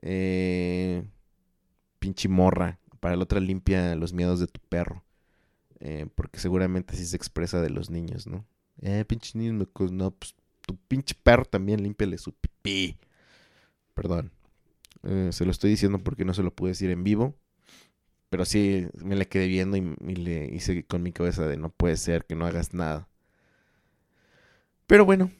Eh, 0.01 1.03
pinche 2.01 2.27
morra. 2.27 2.79
Para 2.99 3.15
la 3.15 3.23
otra 3.23 3.39
limpia 3.39 3.95
los 3.95 4.11
miedos 4.11 4.39
de 4.39 4.47
tu 4.47 4.59
perro. 4.59 5.03
Eh, 5.79 6.07
porque 6.13 6.39
seguramente 6.39 6.93
así 6.93 7.05
se 7.05 7.15
expresa 7.15 7.61
de 7.61 7.69
los 7.69 7.89
niños, 7.89 8.27
¿no? 8.27 8.45
Eh, 8.81 9.05
pinche 9.05 9.37
niños 9.37 9.67
No, 9.91 10.11
pues 10.11 10.35
tu 10.61 10.75
pinche 10.87 11.15
perro 11.15 11.45
también 11.45 11.81
límpiale 11.81 12.17
su 12.17 12.33
pipí. 12.33 12.97
Perdón. 13.93 14.31
Eh, 15.03 15.29
se 15.31 15.45
lo 15.45 15.51
estoy 15.51 15.71
diciendo 15.71 15.99
porque 15.99 16.25
no 16.25 16.33
se 16.33 16.43
lo 16.43 16.53
pude 16.53 16.71
decir 16.71 16.89
en 16.89 17.03
vivo. 17.03 17.35
Pero 18.29 18.45
sí, 18.45 18.87
me 19.03 19.15
la 19.15 19.25
quedé 19.25 19.47
viendo 19.47 19.77
y, 19.77 20.15
le 20.15 20.45
hice 20.45 20.85
con 20.85 21.03
mi 21.03 21.11
cabeza 21.11 21.47
de 21.47 21.57
no 21.57 21.69
puede 21.69 21.97
ser 21.97 22.25
que 22.25 22.35
no 22.35 22.45
hagas 22.45 22.73
nada. 22.73 23.09
Pero 24.87 25.05
bueno, 25.05 25.31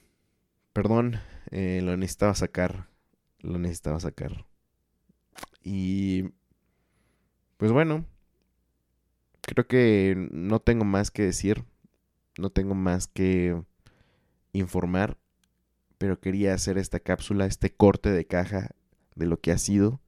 perdón, 0.74 1.20
eh, 1.52 1.82
lo 1.84 1.96
necesitaba 1.96 2.36
sacar. 2.36 2.90
Lo 3.40 3.58
necesitaba 3.60 4.00
sacar. 4.00 4.46
Y 5.64 6.32
pues 7.62 7.72
bueno, 7.72 8.08
creo 9.42 9.68
que 9.68 10.16
no 10.32 10.60
tengo 10.62 10.84
más 10.84 11.12
que 11.12 11.22
decir. 11.22 11.64
No 12.40 12.50
tengo 12.50 12.74
más 12.74 13.06
que 13.06 13.62
informar. 14.52 15.20
Pero 16.00 16.20
quería 16.20 16.56
hacer 16.56 16.80
esta 16.80 17.00
cápsula, 17.00 17.46
este 17.46 17.72
corte 17.72 18.10
de 18.10 18.26
caja 18.26 18.72
de 19.14 19.28
lo 19.28 19.40
que 19.40 19.52
ha 19.52 19.60
sido. 19.60 20.02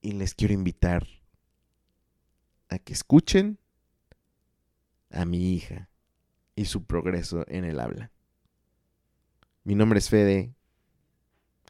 Y 0.00 0.12
les 0.12 0.34
quiero 0.34 0.54
invitar 0.54 1.06
a 2.70 2.78
que 2.78 2.94
escuchen 2.94 3.58
a 5.10 5.26
mi 5.26 5.52
hija 5.52 5.90
y 6.56 6.64
su 6.64 6.84
progreso 6.84 7.44
en 7.48 7.66
el 7.66 7.80
habla. 7.80 8.12
Mi 9.62 9.74
nombre 9.74 9.98
es 9.98 10.08
Fede. 10.08 10.54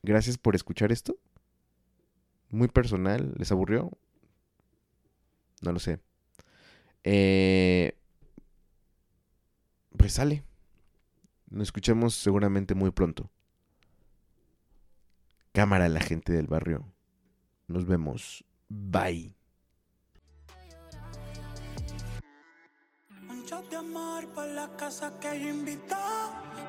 Gracias 0.05 0.38
por 0.38 0.55
escuchar 0.55 0.92
esto. 0.92 1.18
Muy 2.50 2.68
personal. 2.68 3.34
¿Les 3.37 3.50
aburrió? 3.52 3.90
No 5.62 5.72
lo 5.72 5.78
sé. 5.78 6.00
Eh, 7.04 7.96
pues 9.96 10.12
sale. 10.12 10.44
Nos 11.50 11.68
escuchamos 11.68 12.14
seguramente 12.14 12.74
muy 12.74 12.90
pronto. 12.90 13.30
Cámara 15.52 15.88
la 15.88 16.00
gente 16.00 16.32
del 16.32 16.46
barrio. 16.46 16.84
Nos 17.66 17.87
vemos. 17.87 18.44
Bye. 18.68 19.38
De 23.70 23.76
amor 23.76 24.26
por 24.28 24.46
la 24.46 24.68
casa 24.76 25.12
que 25.20 25.40
yo 25.40 25.48
invito. 25.48 25.96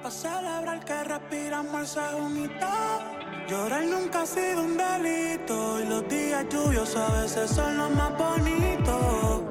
Para 0.02 0.12
celebrar 0.12 0.84
que 0.86 1.04
respiramos 1.04 1.82
esa 1.82 2.16
unidad. 2.16 3.00
Llorar 3.48 3.84
nunca 3.84 4.22
ha 4.22 4.26
sido 4.26 4.64
un 4.64 4.78
delito. 4.78 5.80
Y 5.80 5.86
los 5.86 6.08
días 6.08 6.46
lluviosos 6.50 6.98
a 6.98 7.22
veces 7.22 7.52
son 7.52 7.78
los 7.78 7.92
más 7.92 8.18
bonitos. 8.18 9.44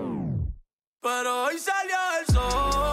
Pero 1.00 1.44
hoy 1.44 1.58
salió 1.58 1.96
el 2.20 2.34
sol. 2.34 2.87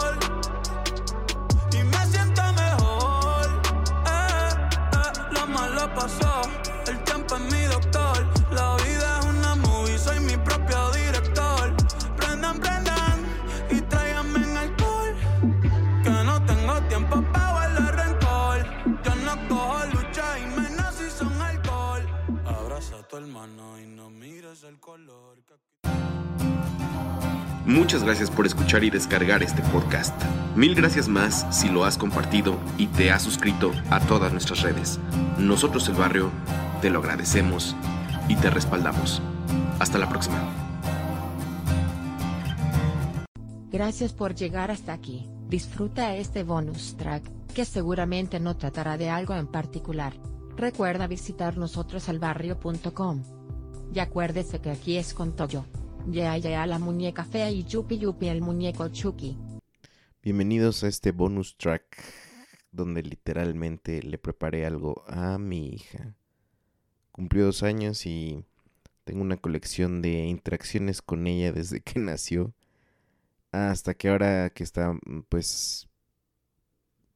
Muchas 27.65 28.03
gracias 28.03 28.29
por 28.29 28.45
escuchar 28.45 28.83
y 28.83 28.91
descargar 28.91 29.41
este 29.41 29.61
podcast. 29.63 30.15
Mil 30.55 30.75
gracias 30.75 31.07
más 31.07 31.47
si 31.49 31.67
lo 31.67 31.83
has 31.83 31.97
compartido 31.97 32.57
y 32.77 32.87
te 32.87 33.11
has 33.11 33.23
suscrito 33.23 33.71
a 33.89 33.99
todas 33.99 34.31
nuestras 34.31 34.61
redes. 34.61 34.99
Nosotros 35.39 35.89
el 35.89 35.95
barrio 35.95 36.31
te 36.81 36.89
lo 36.89 36.99
agradecemos 36.99 37.75
y 38.29 38.35
te 38.35 38.49
respaldamos. 38.49 39.21
Hasta 39.79 39.97
la 39.97 40.07
próxima. 40.07 40.37
Gracias 43.71 44.13
por 44.13 44.35
llegar 44.35 44.71
hasta 44.71 44.93
aquí. 44.93 45.27
Disfruta 45.49 46.15
este 46.15 46.43
bonus 46.43 46.95
track, 46.97 47.23
que 47.53 47.65
seguramente 47.65 48.39
no 48.39 48.55
tratará 48.55 48.97
de 48.97 49.09
algo 49.09 49.33
en 49.33 49.47
particular. 49.47 50.13
Recuerda 50.55 51.07
visitar 51.07 51.57
nosotrosalbarrio.com. 51.57 53.34
Y 53.93 53.99
acuérdese 53.99 54.59
que 54.59 54.71
aquí 54.71 54.97
es 54.97 55.13
con 55.13 55.35
Toyo. 55.35 55.65
Ya 56.07 56.37
ya 56.37 56.65
la 56.65 56.79
muñeca 56.79 57.23
fea 57.23 57.49
y 57.49 57.63
Yupi 57.63 57.97
Yupi 57.97 58.27
el 58.27 58.41
muñeco 58.41 58.87
Chucky. 58.89 59.37
Bienvenidos 60.21 60.83
a 60.83 60.87
este 60.87 61.11
bonus 61.11 61.55
track 61.57 62.03
donde 62.71 63.03
literalmente 63.03 64.01
le 64.03 64.17
preparé 64.17 64.65
algo 64.65 65.03
a 65.07 65.37
mi 65.37 65.69
hija. 65.69 66.15
Cumplió 67.11 67.45
dos 67.45 67.63
años 67.63 68.05
y 68.05 68.43
tengo 69.05 69.21
una 69.21 69.37
colección 69.37 70.01
de 70.01 70.25
interacciones 70.25 71.01
con 71.01 71.27
ella 71.27 71.51
desde 71.51 71.81
que 71.81 71.99
nació 72.01 72.53
hasta 73.51 73.93
que 73.93 74.09
ahora 74.09 74.49
que 74.49 74.63
está 74.63 74.93
mm, 74.93 75.23
pues 75.29 75.87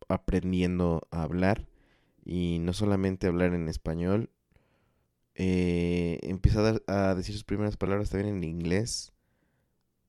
aprendiendo 0.07 1.07
a 1.11 1.23
hablar 1.23 1.67
y 2.25 2.59
no 2.59 2.73
solamente 2.73 3.27
hablar 3.27 3.53
en 3.53 3.67
español, 3.67 4.29
eh, 5.41 6.19
empieza 6.23 6.81
a, 6.87 7.15
decir 7.15 7.33
sus 7.33 7.45
primeras 7.45 7.77
palabras 7.77 8.09
también 8.09 8.35
en 8.35 8.43
inglés. 8.43 9.13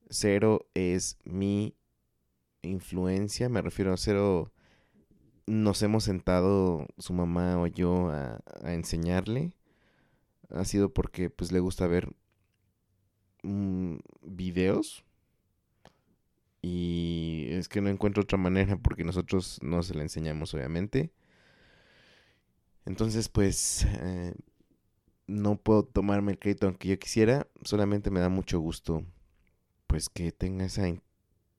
Cero 0.09 0.67
es 0.73 1.17
mi 1.23 1.73
influencia, 2.61 3.47
me 3.47 3.61
refiero 3.61 3.93
a 3.93 3.97
cero. 3.97 4.51
Nos 5.47 5.81
hemos 5.83 6.03
sentado 6.03 6.85
su 6.97 7.13
mamá 7.13 7.57
o 7.61 7.67
yo 7.67 8.09
a, 8.09 8.41
a 8.61 8.73
enseñarle. 8.73 9.53
Ha 10.49 10.65
sido 10.65 10.93
porque 10.93 11.29
pues 11.29 11.53
le 11.53 11.61
gusta 11.61 11.87
ver 11.87 12.13
mm, 13.43 13.99
videos. 14.23 15.05
Y 16.61 17.47
es 17.51 17.69
que 17.69 17.79
no 17.79 17.89
encuentro 17.89 18.23
otra 18.23 18.37
manera 18.37 18.75
porque 18.77 19.05
nosotros 19.05 19.59
no 19.61 19.81
se 19.81 19.95
la 19.95 20.01
enseñamos 20.01 20.53
obviamente. 20.53 21.13
Entonces 22.85 23.29
pues 23.29 23.85
eh, 23.85 24.33
no 25.31 25.55
puedo 25.55 25.83
tomarme 25.83 26.33
el 26.33 26.39
crédito 26.39 26.67
aunque 26.67 26.89
yo 26.89 26.99
quisiera. 26.99 27.47
Solamente 27.63 28.11
me 28.11 28.19
da 28.19 28.29
mucho 28.29 28.59
gusto 28.59 29.03
pues 29.87 30.09
que 30.09 30.31
tenga 30.31 30.65
esa 30.65 30.83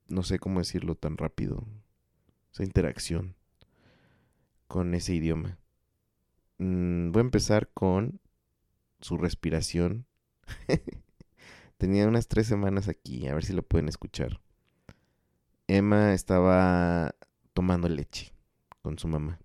no 0.07 0.23
sé 0.23 0.39
cómo 0.39 0.59
decirlo 0.59 0.95
tan 0.95 1.17
rápido, 1.17 1.65
esa 2.51 2.63
interacción 2.63 3.35
con 4.67 4.93
ese 4.93 5.13
idioma. 5.13 5.57
Mm, 6.57 7.11
voy 7.11 7.19
a 7.19 7.25
empezar 7.25 7.69
con 7.73 8.19
su 9.01 9.17
respiración. 9.17 10.05
Tenía 11.77 12.07
unas 12.07 12.27
tres 12.27 12.47
semanas 12.47 12.87
aquí, 12.87 13.27
a 13.27 13.33
ver 13.33 13.43
si 13.43 13.53
lo 13.53 13.63
pueden 13.63 13.87
escuchar. 13.87 14.41
Emma 15.67 16.13
estaba 16.13 17.15
tomando 17.53 17.89
leche 17.89 18.33
con 18.81 18.99
su 18.99 19.07
mamá. 19.07 19.39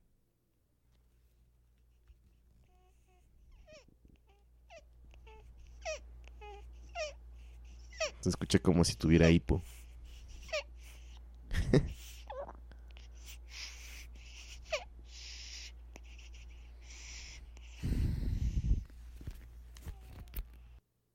Se 8.20 8.28
escucha 8.28 8.58
como 8.58 8.84
si 8.84 8.96
tuviera 8.96 9.30
hipo. 9.30 9.62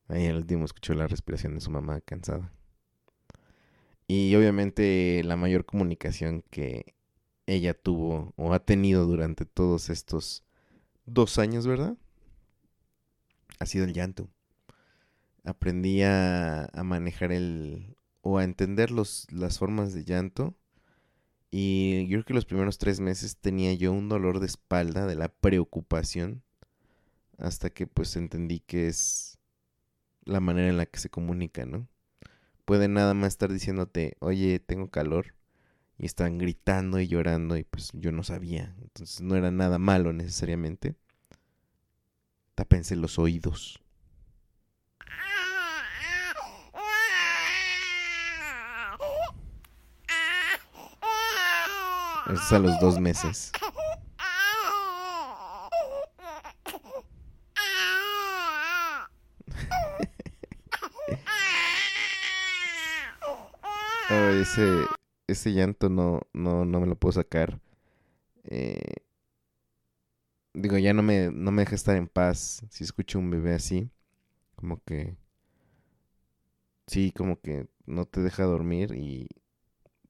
Ahí 0.08 0.28
al 0.28 0.38
último 0.38 0.66
escuchó 0.66 0.94
la 0.94 1.08
respiración 1.08 1.56
de 1.56 1.62
su 1.62 1.72
mamá 1.72 2.00
cansada. 2.02 2.52
Y 4.08 4.36
obviamente 4.36 5.24
la 5.24 5.36
mayor 5.36 5.66
comunicación 5.66 6.44
que 6.52 6.94
ella 7.48 7.74
tuvo 7.74 8.34
o 8.38 8.54
ha 8.54 8.60
tenido 8.60 9.06
durante 9.06 9.46
todos 9.46 9.90
estos 9.90 10.44
dos 11.06 11.40
años, 11.40 11.66
¿verdad? 11.66 11.98
Ha 13.60 13.66
sido 13.66 13.86
el 13.86 13.94
llanto. 13.94 14.30
Aprendí 15.44 16.02
a, 16.04 16.66
a 16.66 16.84
manejar 16.84 17.32
el 17.32 17.96
o 18.22 18.38
a 18.38 18.44
entender 18.46 18.92
los, 18.92 19.28
las 19.32 19.60
formas 19.60 19.94
de 19.94 20.04
llanto. 20.06 20.56
Y 21.52 22.08
yo 22.08 22.18
creo 22.18 22.26
que 22.26 22.34
los 22.34 22.46
primeros 22.46 22.78
tres 22.80 23.00
meses 23.00 23.38
tenía 23.38 23.74
yo 23.74 23.92
un 23.94 24.10
dolor 24.10 24.40
de 24.40 24.48
espalda 24.48 25.06
de 25.08 25.16
la 25.16 25.30
preocupación. 25.30 26.44
Hasta 27.38 27.70
que 27.70 27.88
pues 27.88 28.16
entendí 28.16 28.60
que 28.62 28.88
es 28.88 29.38
la 30.26 30.40
manera 30.42 30.70
en 30.70 30.78
la 30.78 30.86
que 30.88 31.00
se 31.00 31.10
comunica, 31.10 31.66
¿no? 31.66 31.88
Puede 32.66 32.88
nada 32.90 33.14
más 33.14 33.30
estar 33.30 33.52
diciéndote, 33.54 34.18
oye, 34.20 34.60
tengo 34.60 34.90
calor. 34.92 35.36
y 35.98 36.06
estaban 36.08 36.38
gritando 36.40 37.00
y 37.00 37.08
llorando 37.08 37.58
y 37.58 37.64
pues 37.66 37.92
yo 37.94 38.12
no 38.12 38.24
sabía. 38.24 38.76
Entonces 38.82 39.22
no 39.22 39.36
era 39.36 39.52
nada 39.52 39.80
malo 39.80 40.14
necesariamente. 40.14 40.96
Tápense 42.56 42.96
los 42.96 43.20
oídos. 43.20 43.83
Eso 52.26 52.34
es 52.42 52.52
a 52.54 52.60
los 52.60 52.80
dos 52.80 53.00
meses. 53.00 53.52
Oh, 64.10 64.30
ese, 64.42 64.86
ese 65.28 65.54
llanto 65.54 65.90
no, 65.90 66.22
no, 66.34 66.66
no 66.66 66.80
me 66.80 66.88
lo 66.88 66.96
puedo 66.96 67.14
sacar. 67.14 67.60
Eh, 68.46 68.98
digo, 70.54 70.78
ya 70.78 70.94
no 70.94 71.04
me, 71.04 71.30
no 71.32 71.52
me 71.52 71.64
deja 71.64 71.76
estar 71.76 71.96
en 71.96 72.08
paz 72.08 72.64
si 72.70 72.84
escucho 72.84 73.20
un 73.20 73.30
bebé 73.30 73.54
así. 73.54 73.90
Como 74.56 74.82
que... 74.84 75.18
Sí, 76.88 77.12
como 77.12 77.40
que 77.42 77.68
no 77.86 78.06
te 78.06 78.22
deja 78.22 78.44
dormir 78.44 78.94
y 78.96 79.28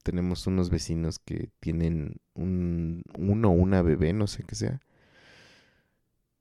tenemos 0.04 0.46
unos 0.46 0.70
vecinos 0.70 1.18
que 1.18 1.50
tienen 1.58 2.20
un, 2.34 3.02
uno 3.18 3.48
o 3.48 3.52
una 3.52 3.82
bebé, 3.82 4.12
no 4.12 4.28
sé 4.28 4.44
qué 4.44 4.54
sea. 4.54 4.80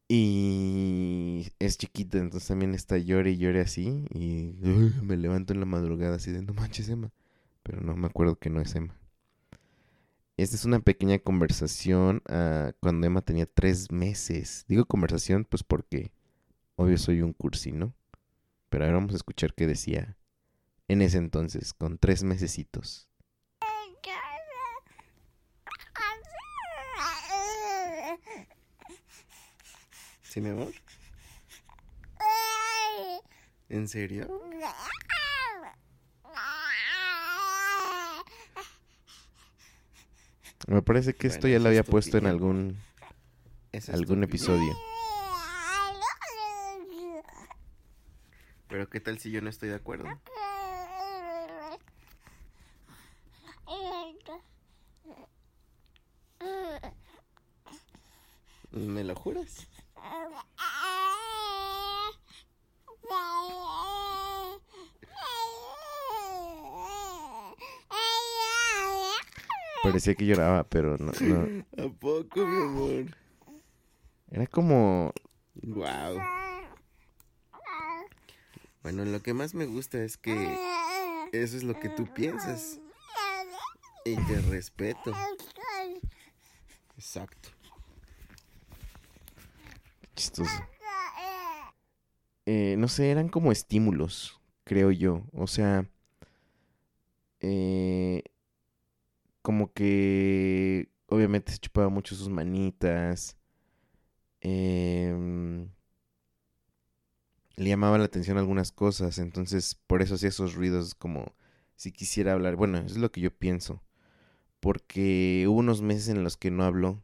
Y 0.08 1.48
es 1.58 1.78
chiquita, 1.78 2.20
entonces 2.20 2.48
también 2.48 2.76
está 2.76 2.98
llore 2.98 3.32
y 3.32 3.38
llore 3.38 3.62
así. 3.62 4.06
Y 4.14 4.54
me 5.02 5.18
levanto 5.18 5.54
en 5.54 5.62
la 5.62 5.66
madrugada 5.66 6.18
así 6.18 6.32
de 6.32 6.44
no 6.44 6.54
manches, 6.54 6.90
Emma. 6.90 7.12
Pero 7.64 7.82
no 7.82 7.96
me 7.96 8.08
acuerdo 8.08 8.36
que 8.36 8.50
no 8.52 8.62
es 8.62 8.76
Emma. 8.76 8.96
Esta 10.36 10.56
es 10.56 10.66
una 10.66 10.80
pequeña 10.80 11.20
conversación 11.20 12.22
ah, 12.28 12.74
cuando 12.82 13.08
Emma 13.08 13.22
tenía 13.22 13.46
tres 13.46 13.92
meses. 13.92 14.66
Digo 14.68 14.86
conversación 14.86 15.46
pues 15.50 15.64
porque 15.64 16.12
obvio 16.76 16.98
soy 16.98 17.22
un 17.22 17.34
cursino. 17.34 17.96
Pero 18.70 18.86
ahora 18.86 18.98
vamos 18.98 19.14
a 19.14 19.18
escuchar 19.18 19.54
qué 19.54 19.68
decía 19.68 20.18
en 20.88 21.02
ese 21.02 21.18
entonces, 21.18 21.74
con 21.74 21.98
tres 21.98 22.24
mesecitos. 22.24 23.08
¿Sí, 30.34 30.42
mi 30.42 30.50
amor? 30.50 30.74
¿En 33.70 33.88
serio? 33.88 34.28
Me 40.66 40.82
parece 40.82 41.14
que 41.14 41.28
esto 41.28 41.48
ya 41.48 41.60
lo 41.60 41.68
había 41.68 41.84
puesto 41.84 42.18
en 42.18 42.26
algún, 42.26 42.80
es 43.72 43.90
algún 43.90 44.24
episodio. 44.24 44.76
Pero 48.70 48.90
¿qué 48.90 49.00
tal 49.02 49.20
si 49.20 49.30
yo 49.30 49.40
no 49.40 49.52
estoy 49.52 49.70
de 49.70 49.76
acuerdo? 49.76 50.06
Parecía 69.94 70.16
que 70.16 70.26
lloraba, 70.26 70.64
pero 70.64 70.98
no, 70.98 71.12
no. 71.22 71.66
¿A 71.78 71.88
poco, 71.88 72.44
mi 72.48 72.64
amor? 72.64 73.16
Era 74.32 74.48
como... 74.48 75.14
Wow. 75.62 76.20
Bueno, 78.82 79.06
lo 79.06 79.22
que 79.22 79.36
más 79.36 79.54
me 79.54 79.68
gusta 79.68 80.04
es 80.04 80.18
que 80.18 80.34
eso 81.32 81.58
es 81.58 81.64
lo 81.64 81.80
que 81.80 81.90
tú 81.90 82.12
piensas. 82.12 82.80
Y 84.04 84.16
te 84.16 84.42
respeto. 84.50 85.14
Exacto. 86.98 87.50
chistoso. 90.16 90.52
Eh, 92.48 92.78
no 92.80 92.88
sé, 92.88 93.12
eran 93.12 93.30
como 93.30 93.52
estímulos, 93.52 94.42
creo 94.64 94.90
yo. 94.90 95.22
O 95.34 95.46
sea, 95.46 95.88
eh, 97.42 98.24
como 99.44 99.72
que 99.74 100.90
obviamente 101.08 101.52
se 101.52 101.60
chupaba 101.74 101.90
mucho 101.90 102.14
sus 102.16 102.30
manitas. 102.30 103.36
em, 104.42 105.70
le 107.56 107.70
llamaba 107.70 107.98
la 107.98 108.06
atención 108.06 108.38
algunas 108.38 108.72
cosas, 108.72 109.18
entonces 109.18 109.76
por 109.88 110.02
eso 110.02 110.16
hacía 110.16 110.30
esos 110.30 110.54
ruidos 110.54 110.94
como 110.94 111.34
si 111.76 111.92
quisiera 111.92 112.34
hablar. 112.34 112.56
Bueno, 112.56 112.78
es 112.80 112.98
lo 112.98 113.12
que 113.12 113.22
yo 113.22 113.32
pienso. 113.32 113.82
Porque 114.60 115.46
hubo 115.48 115.60
unos 115.60 115.82
meses 115.82 116.10
en 116.10 116.24
los 116.24 116.38
que 116.38 116.52
no 116.52 116.64
habló. 116.64 117.04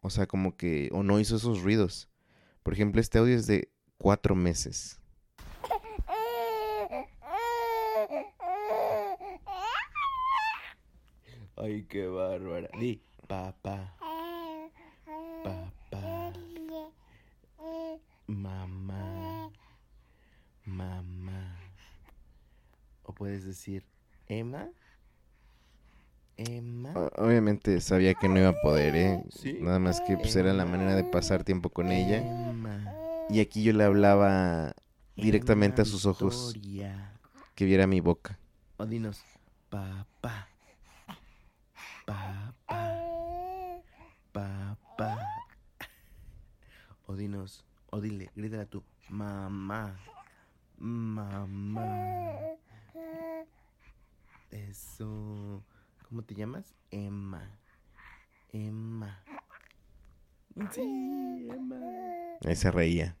O 0.00 0.10
sea, 0.10 0.26
como 0.26 0.56
que... 0.56 0.90
O 0.92 1.02
no 1.02 1.20
hizo 1.20 1.36
esos 1.36 1.62
ruidos. 1.62 2.08
Por 2.62 2.74
ejemplo, 2.74 3.00
este 3.00 3.18
audio 3.18 3.34
es 3.34 3.46
de 3.46 3.70
cuatro 3.98 4.34
meses. 4.34 5.00
Ay, 11.56 11.84
qué 11.88 12.06
bárbara. 12.06 12.68
Di, 12.78 13.02
papá, 13.26 13.96
papá, 15.44 16.32
mamá, 18.26 19.50
mamá. 20.64 21.60
O 23.04 23.12
puedes 23.14 23.44
decir, 23.44 23.84
Emma, 24.26 24.68
Emma. 26.36 26.92
Obviamente 27.16 27.80
sabía 27.80 28.14
que 28.14 28.28
no 28.28 28.38
iba 28.38 28.48
a 28.48 28.60
poder, 28.60 28.96
¿eh? 28.96 29.22
Sí. 29.30 29.58
Nada 29.60 29.78
más 29.78 30.00
que 30.00 30.16
pues 30.16 30.34
era 30.34 30.52
la 30.52 30.64
manera 30.64 30.96
de 30.96 31.04
pasar 31.04 31.44
tiempo 31.44 31.70
con 31.70 31.92
ella. 31.92 32.18
Emma. 32.18 32.92
Y 33.30 33.40
aquí 33.40 33.62
yo 33.62 33.72
le 33.72 33.84
hablaba 33.84 34.74
directamente 35.16 35.82
a 35.82 35.84
sus 35.84 36.06
ojos, 36.06 36.52
Victoria. 36.54 37.12
que 37.54 37.64
viera 37.64 37.86
mi 37.86 38.00
boca. 38.00 38.38
O 38.76 38.86
dinos, 38.86 39.22
papá, 39.70 40.48
papá, 42.04 42.54
papá. 44.32 44.78
O 47.06 47.16
dinos, 47.16 47.64
o 47.90 48.00
dile, 48.00 48.30
grítala 48.36 48.66
tú, 48.66 48.82
mamá, 49.08 49.98
mamá. 50.78 52.38
Eso. 54.50 55.64
¿Cómo 56.08 56.22
te 56.22 56.34
llamas? 56.34 56.74
Emma. 56.90 57.58
Emma. 58.52 59.24
Sí, 60.70 61.48
Emma. 61.50 61.80
Ahí 62.46 62.54
se 62.54 62.70
reía. 62.70 63.16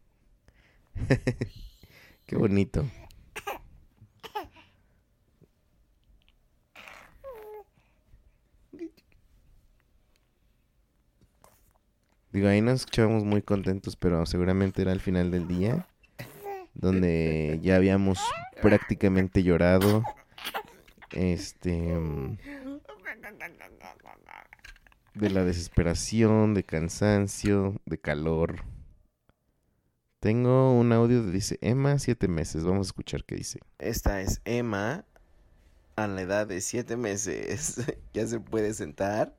Qué 2.26 2.36
bonito. 2.36 2.84
Digo, 12.34 12.48
ahí 12.48 12.60
nos 12.60 12.80
escuchábamos 12.80 13.22
muy 13.22 13.42
contentos, 13.42 13.94
pero 13.94 14.26
seguramente 14.26 14.82
era 14.82 14.90
al 14.90 14.98
final 14.98 15.30
del 15.30 15.46
día, 15.46 15.86
donde 16.74 17.60
ya 17.62 17.76
habíamos 17.76 18.18
prácticamente 18.60 19.44
llorado. 19.44 20.02
Este. 21.12 21.94
mm, 21.94 22.36
De 25.14 25.30
la 25.30 25.44
desesperación, 25.44 26.54
de 26.54 26.64
cansancio, 26.64 27.80
de 27.86 27.98
calor. 27.98 28.64
Tengo 30.18 30.76
un 30.76 30.92
audio 30.92 31.24
que 31.24 31.30
dice 31.30 31.58
Emma, 31.60 32.00
siete 32.00 32.26
meses. 32.26 32.64
Vamos 32.64 32.88
a 32.88 32.90
escuchar 32.90 33.22
qué 33.22 33.36
dice. 33.36 33.60
Esta 33.78 34.20
es 34.20 34.40
Emma 34.44 35.04
a 35.94 36.08
la 36.08 36.22
edad 36.22 36.48
de 36.48 36.60
7 36.60 36.96
meses. 36.96 37.80
ya 38.12 38.26
se 38.26 38.40
puede 38.40 38.74
sentar. 38.74 39.36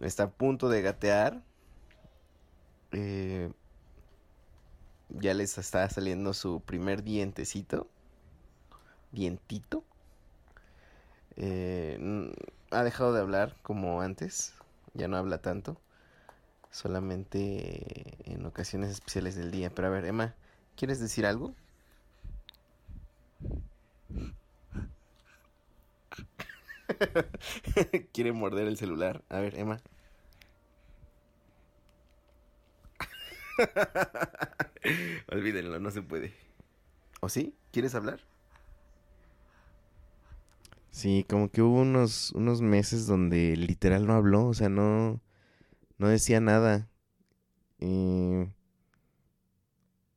Está 0.00 0.24
a 0.24 0.30
punto 0.30 0.68
de 0.68 0.82
gatear. 0.82 1.44
Eh, 2.92 3.50
ya 5.10 5.34
les 5.34 5.58
está 5.58 5.88
saliendo 5.90 6.32
su 6.32 6.60
primer 6.60 7.02
dientecito. 7.02 7.86
Dientito. 9.12 9.84
Eh, 11.36 11.98
ha 12.70 12.84
dejado 12.84 13.12
de 13.12 13.20
hablar 13.20 13.56
como 13.62 14.00
antes. 14.00 14.54
Ya 14.94 15.08
no 15.08 15.16
habla 15.16 15.38
tanto. 15.38 15.80
Solamente 16.70 18.16
en 18.32 18.46
ocasiones 18.46 18.90
especiales 18.90 19.36
del 19.36 19.50
día. 19.50 19.70
Pero 19.74 19.88
a 19.88 19.90
ver, 19.92 20.06
Emma, 20.06 20.34
¿quieres 20.76 21.00
decir 21.00 21.26
algo? 21.26 21.54
Quiere 28.12 28.32
morder 28.32 28.66
el 28.66 28.76
celular. 28.76 29.22
A 29.28 29.40
ver, 29.40 29.58
Emma. 29.58 29.80
Olvídenlo, 35.28 35.78
no 35.80 35.90
se 35.90 36.02
puede. 36.02 36.32
¿O 37.20 37.28
sí? 37.28 37.54
¿Quieres 37.72 37.94
hablar? 37.94 38.20
Sí, 40.90 41.24
como 41.28 41.50
que 41.50 41.62
hubo 41.62 41.80
unos, 41.80 42.32
unos 42.32 42.62
meses 42.62 43.06
donde 43.06 43.56
literal 43.56 44.06
no 44.06 44.14
habló, 44.14 44.46
o 44.46 44.54
sea, 44.54 44.68
no, 44.68 45.20
no 45.98 46.08
decía 46.08 46.40
nada. 46.40 46.88
Y 47.78 48.48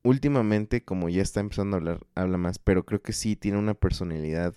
últimamente, 0.03 0.83
como 0.83 1.09
ya 1.09 1.21
está 1.21 1.39
empezando 1.39 1.75
a 1.75 1.79
hablar, 1.79 2.05
habla 2.15 2.37
más, 2.37 2.59
pero 2.59 2.85
creo 2.85 3.01
que 3.01 3.13
sí 3.13 3.35
tiene 3.35 3.57
una 3.57 3.73
personalidad 3.73 4.55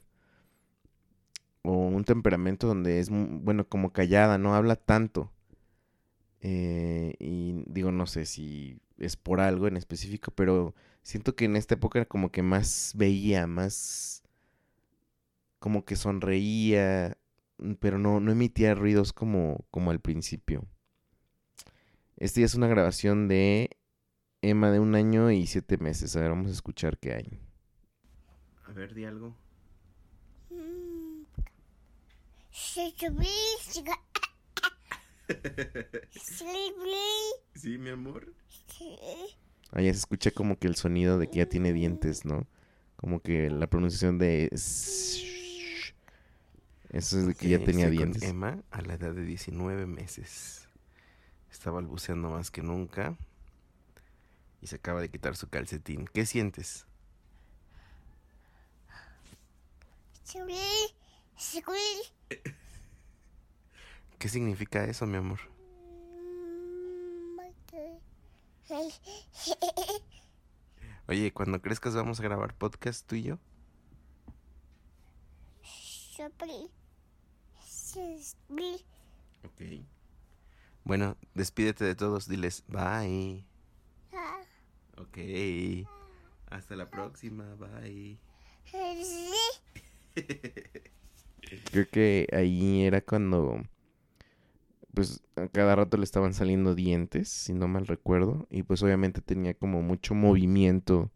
o 1.62 1.72
un 1.72 2.05
temperamento 2.05 2.66
donde 2.66 3.01
es, 3.01 3.11
bueno, 3.11 3.68
como 3.68 3.93
callada, 3.93 4.39
no 4.39 4.55
habla 4.55 4.76
tanto. 4.76 5.32
Eh, 6.41 7.14
y 7.18 7.64
digo, 7.66 7.93
no 7.93 8.07
sé 8.07 8.26
si 8.26 8.78
es 8.99 9.16
por 9.16 9.41
algo 9.41 9.68
en 9.68 9.76
específico, 9.76 10.30
pero 10.32 10.74
siento 11.03 11.34
que 11.34 11.47
en 11.47 11.57
esta 11.57 11.74
época 11.74 12.01
era 12.01 12.07
como 12.07 12.30
que 12.30 12.43
más 12.43 12.93
veía, 12.97 13.47
más 13.47 14.22
como 15.59 15.84
que 15.84 15.97
sonreía, 15.97 17.16
mm, 17.59 17.74
pero 17.74 17.99
no, 17.99 18.20
no 18.20 18.32
emitía 18.32 18.74
ruidos 18.74 19.12
como, 19.12 19.66
como 19.70 19.91
al 19.91 20.01
principio. 20.01 20.66
Este 22.16 22.41
ya 22.41 22.47
es 22.47 22.55
una 22.55 22.68
grabación 22.68 23.28
de 23.28 23.76
Emma 24.43 24.70
de 24.70 24.80
un 24.80 24.95
año 24.95 25.30
y 25.30 25.47
siete 25.47 25.76
meses. 25.78 26.16
A 26.16 26.20
ver, 26.20 26.30
vamos 26.30 26.49
a 26.49 26.55
escuchar 26.55 26.99
qué 26.99 27.14
hay. 27.14 27.41
A 28.64 28.72
ver, 28.72 28.95
di 28.95 29.05
algo. 29.05 29.37
Sí, 37.55 37.79
mi 37.79 37.91
amor. 37.91 38.33
Ah, 39.72 39.81
ya 39.81 39.93
se 39.93 39.99
escucha 39.99 40.31
como 40.31 40.59
que 40.59 40.68
el 40.68 40.77
sonido 40.77 41.18
de 41.18 41.29
que 41.29 41.39
ya 41.39 41.47
tiene 41.47 41.72
dientes, 41.72 42.24
¿no? 42.24 42.47
Como 42.97 43.20
que 43.20 43.51
la 43.51 43.66
pronunciación 43.66 44.18
de... 44.18 44.49
Eso 44.53 45.18
es 46.93 47.27
de 47.27 47.35
que 47.35 47.49
ya 47.49 47.59
tenía 47.62 47.91
dientes. 47.91 48.22
Emma 48.22 48.62
a 48.70 48.81
la 48.83 48.95
edad 48.95 49.12
de 49.12 49.24
19 49.24 49.87
meses. 49.87 50.68
Está 51.51 51.70
balbuceando 51.70 52.31
más 52.31 52.51
que 52.51 52.62
nunca. 52.62 53.16
Y 54.62 54.68
se 54.68 54.77
acaba 54.77 55.01
de 55.01 55.11
quitar 55.11 55.37
su 55.37 55.49
calcetín. 55.49 56.07
¿Qué 56.12 56.24
sientes? 56.27 56.87
¿Qué 64.19 64.29
significa 64.29 64.85
eso, 64.85 65.07
mi 65.07 65.17
amor? 65.17 65.41
Oye, 71.09 71.33
cuando 71.33 71.61
crezcas 71.61 71.95
vamos 71.95 72.19
a 72.19 72.23
grabar 72.23 72.55
podcast 72.55 73.07
tú 73.07 73.14
y 73.14 73.23
yo. 73.23 73.39
Ok. 79.45 79.62
Bueno, 80.85 81.17
despídete 81.35 81.85
de 81.85 81.95
todos, 81.95 82.27
diles 82.27 82.64
bye. 82.69 83.45
Ok. 84.99 85.19
Hasta 86.51 86.75
la 86.75 86.89
próxima, 86.91 87.55
bye. 87.55 88.19
Creo 91.71 91.89
que 91.91 92.27
ahí 92.33 92.85
era 92.85 93.01
cuando 93.01 93.62
pues 94.97 95.22
a 95.36 95.47
cada 95.49 95.76
rato 95.76 95.99
le 95.99 96.05
estaban 96.05 96.32
saliendo 96.32 96.74
dientes, 96.74 97.28
si 97.28 97.53
no 97.53 97.68
mal 97.68 97.86
recuerdo, 97.86 98.47
y 98.49 98.62
pues 98.62 98.82
obviamente 98.82 99.20
tenía 99.20 99.53
como 99.53 99.82
mucho 99.82 100.14
movimiento 100.14 101.11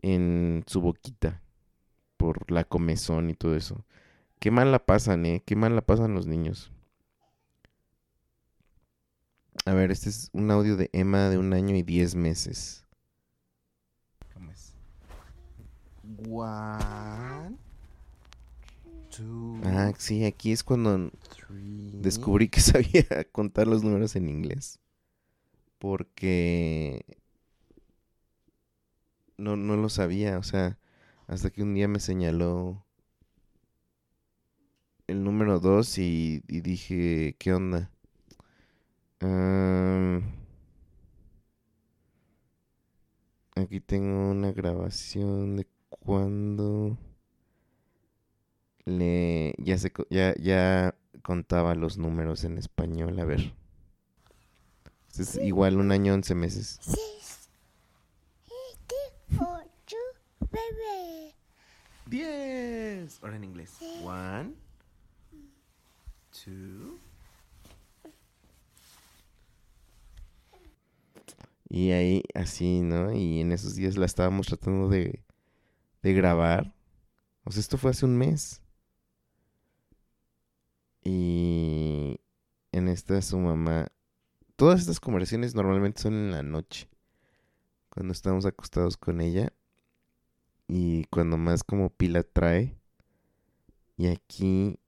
en 0.00 0.64
su 0.66 0.80
boquita 0.80 1.42
por 2.16 2.50
la 2.50 2.64
comezón 2.64 3.28
y 3.28 3.34
todo 3.34 3.54
eso. 3.54 3.84
Qué 4.38 4.50
mal 4.50 4.72
la 4.72 4.78
pasan, 4.86 5.26
eh, 5.26 5.42
qué 5.44 5.56
mal 5.56 5.74
la 5.74 5.82
pasan 5.82 6.14
los 6.14 6.26
niños. 6.26 6.72
A 9.66 9.74
ver, 9.74 9.90
este 9.90 10.08
es 10.08 10.30
un 10.32 10.50
audio 10.50 10.78
de 10.78 10.88
Emma 10.94 11.28
de 11.28 11.36
un 11.36 11.52
año 11.52 11.76
y 11.76 11.82
diez 11.82 12.14
meses. 12.14 12.86
¿Cómo 14.32 14.52
es? 14.52 14.74
One, 16.26 17.58
ah, 19.64 19.92
sí, 19.98 20.24
aquí 20.24 20.52
es 20.52 20.62
cuando 20.64 21.10
descubrí 21.50 22.48
que 22.48 22.60
sabía 22.60 23.24
contar 23.32 23.66
los 23.66 23.82
números 23.82 24.16
en 24.16 24.28
inglés. 24.28 24.80
Porque 25.78 27.04
no, 29.36 29.56
no 29.56 29.76
lo 29.76 29.88
sabía, 29.88 30.38
o 30.38 30.42
sea, 30.42 30.78
hasta 31.26 31.50
que 31.50 31.62
un 31.62 31.74
día 31.74 31.88
me 31.88 32.00
señaló 32.00 32.86
el 35.06 35.22
número 35.22 35.60
2 35.60 35.98
y, 35.98 36.40
dije, 36.48 37.36
¿qué 37.38 37.52
onda? 37.52 37.90
aquí 43.56 43.80
tengo 43.80 44.30
una 44.30 44.52
grabación 44.52 45.56
de 45.56 45.66
cuando 45.88 46.96
le 48.86 49.54
ya 49.58 49.76
se 49.76 49.92
ya 50.08 50.34
ya 50.36 50.94
contaba 51.22 51.74
los 51.74 51.98
números 51.98 52.44
en 52.44 52.56
español, 52.56 53.18
a 53.20 53.24
ver. 53.24 53.52
Es 55.18 55.36
igual 55.36 55.78
un 55.78 55.92
año, 55.92 56.14
once 56.14 56.34
meses. 56.34 56.78
Diez. 62.06 63.18
Ahora 63.22 63.36
en 63.36 63.44
inglés. 63.44 63.78
One, 64.04 64.54
two. 66.30 66.98
Y 71.68 71.90
ahí, 71.90 72.22
así, 72.34 72.80
¿no? 72.80 73.12
Y 73.12 73.40
en 73.40 73.50
esos 73.50 73.74
días 73.74 73.96
la 73.96 74.06
estábamos 74.06 74.46
tratando 74.46 74.88
de, 74.88 75.24
de 76.02 76.12
grabar. 76.14 76.72
O 77.44 77.50
sea, 77.50 77.60
esto 77.60 77.76
fue 77.76 77.90
hace 77.90 78.04
un 78.04 78.16
mes. 78.16 78.62
Y 81.08 82.20
en 82.72 82.88
esta 82.88 83.22
su 83.22 83.38
mamá. 83.38 83.86
Todas 84.56 84.80
estas 84.80 84.98
conversaciones 84.98 85.54
normalmente 85.54 86.02
son 86.02 86.14
en 86.14 86.30
la 86.32 86.42
noche. 86.42 86.88
Cuando 87.90 88.12
estamos 88.12 88.44
acostados 88.44 88.96
con 88.96 89.20
ella. 89.20 89.52
Y 90.66 91.04
cuando 91.04 91.36
más 91.36 91.62
como 91.62 91.90
pila 91.90 92.24
trae. 92.24 92.76
Y 93.96 94.08
aquí, 94.08 94.80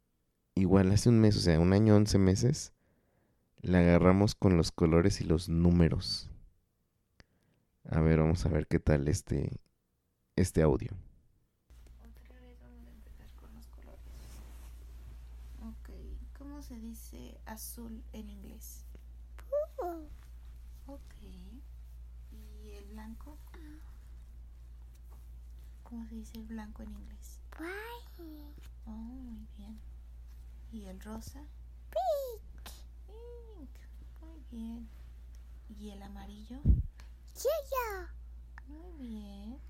igual 0.57 0.91
hace 0.91 1.09
un 1.09 1.21
mes, 1.21 1.37
o 1.37 1.41
sea, 1.41 1.61
un 1.61 1.73
año, 1.73 1.95
once 1.95 2.19
meses. 2.19 2.73
La 3.61 3.79
agarramos 3.79 4.35
con 4.35 4.57
los 4.57 4.73
colores 4.73 5.21
y 5.21 5.25
los 5.25 5.49
números. 5.49 6.33
A 7.89 8.01
ver, 8.01 8.19
vamos 8.19 8.45
a 8.45 8.49
ver 8.49 8.67
qué 8.67 8.81
tal 8.81 9.07
este, 9.07 9.61
este 10.35 10.63
audio. 10.63 10.91
Se 16.63 16.79
dice 16.79 17.41
azul 17.47 18.03
en 18.13 18.31
inglés? 18.31 18.85
Ok. 20.87 21.15
¿Y 22.33 22.71
el 22.73 22.85
blanco? 22.87 23.39
¿Cómo 25.83 26.07
se 26.07 26.17
dice 26.17 26.39
el 26.39 26.45
blanco 26.45 26.83
en 26.83 26.91
inglés? 26.91 27.41
Oh, 28.87 28.91
muy 28.91 29.47
bien. 29.57 29.81
¿Y 30.73 30.85
el 30.87 31.01
rosa? 31.01 31.41
Pink. 31.91 32.73
Pink. 33.07 33.71
Muy 34.21 34.41
bien. 34.51 34.89
¿Y 35.69 35.91
el 35.91 36.03
amarillo? 36.03 36.59
Yellow. 37.35 38.09
Muy 38.67 38.93
bien. 38.99 39.61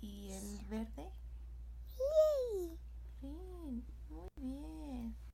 ¿Y 0.00 0.30
el 0.32 0.66
verde? 0.66 1.10
Green. 1.96 2.78
Muy 4.08 4.28
bien. 4.36 5.29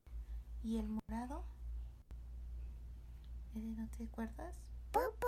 ¿Y 0.67 0.79
el 0.79 0.89
morado? 0.89 1.45
¿Ese 3.55 3.65
no 3.67 3.87
te 3.87 4.03
acuerdas? 4.03 4.53
Popo. 4.91 5.27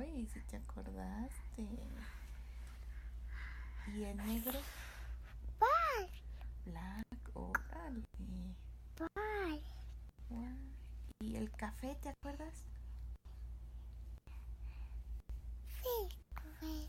Ay, 0.00 0.26
si 0.26 0.40
te 0.40 0.56
acordaste. 0.56 1.68
¿Y 3.94 4.02
el 4.02 4.16
negro? 4.16 4.58
Black. 5.60 6.10
Black, 6.64 7.36
órale. 7.36 8.02
Black. 8.98 9.62
¿Y 11.20 11.36
el 11.36 11.48
café, 11.52 11.96
te 12.02 12.08
acuerdas? 12.08 12.64
Sí. 15.84 16.88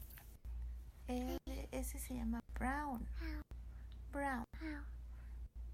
Eh, 1.08 1.38
ese 1.72 2.00
se 2.00 2.16
llama 2.16 2.40
brown. 2.56 3.06
Brown. 4.12 4.44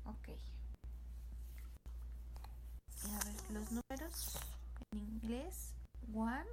Ok. 0.04 0.59
En 4.92 5.00
inglés. 5.00 5.74
One. 6.14 6.46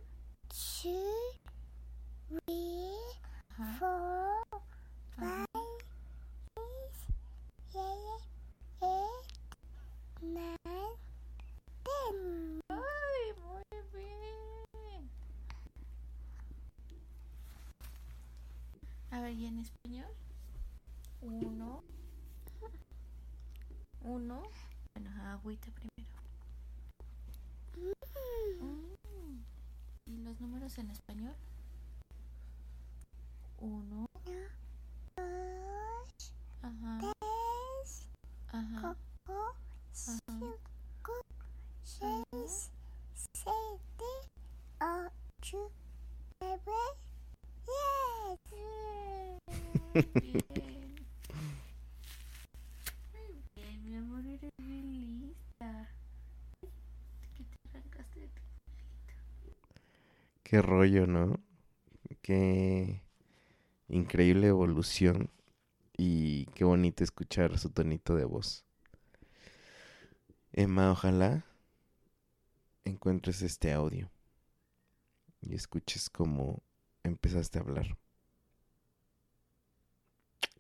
two, 0.49 0.93
three, 2.29 2.95
Ajá. 3.59 3.79
four, 3.79 4.61
Ajá. 5.17 5.45
five, 5.53 5.79
six, 6.55 7.09
seven, 7.73 8.21
eight, 8.83 9.27
nine, 10.23 10.59
ten. 11.83 12.61
¡Ay, 12.69 13.33
muy 13.43 13.63
bien! 13.93 15.11
A 19.11 19.21
ver, 19.21 19.33
¿y 19.35 19.47
en 19.47 19.59
español? 19.59 20.13
Uno. 21.23 21.83
Uno. 24.03 24.43
Bueno, 24.95 25.11
agüita 25.33 25.67
primero. 25.73 25.97
Mm. 28.61 29.41
¿Y 30.07 30.17
los 30.19 30.39
números 30.67 30.79
en 30.79 30.91
español? 30.91 31.35
Uno. 33.59 34.07
Dos, 35.17 36.33
Ajá. 36.63 36.99
tres, 37.01 38.09
Ajá. 38.49 38.81
cuatro, 38.81 39.55
cinco, 39.93 41.13
seis, 41.85 42.71
siete, 43.15 44.11
ocho, 44.81 45.71
nueve, 46.41 46.79
diez. 47.67 48.41
Muy 50.15 50.43
bien. 50.51 51.07
Muy 53.13 53.33
bien, 53.55 53.85
mi 53.85 53.97
amor, 53.97 54.27
eres 54.27 54.51
bien 54.59 55.21
lista. 55.21 55.89
Que 57.37 57.45
te 57.45 57.57
arrancaste 57.79 58.21
de 58.21 58.29
tu 58.29 58.43
Qué 60.57 60.63
rollo, 60.63 61.07
¿no? 61.07 61.39
Qué 62.23 63.03
increíble 63.89 64.47
evolución 64.47 65.29
y 65.99 66.47
qué 66.55 66.65
bonito 66.65 67.05
escuchar 67.05 67.59
su 67.59 67.69
tonito 67.69 68.17
de 68.17 68.25
voz. 68.25 68.65
Emma, 70.53 70.91
ojalá 70.91 71.45
encuentres 72.87 73.43
este 73.43 73.71
audio 73.71 74.11
y 75.43 75.55
escuches 75.55 76.09
cómo 76.09 76.63
empezaste 77.03 77.59
a 77.59 77.61
hablar. 77.61 77.99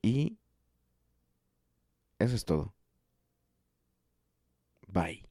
Y 0.02 0.36
eso 2.18 2.34
es 2.34 2.44
todo. 2.44 2.74
Bye. 4.88 5.25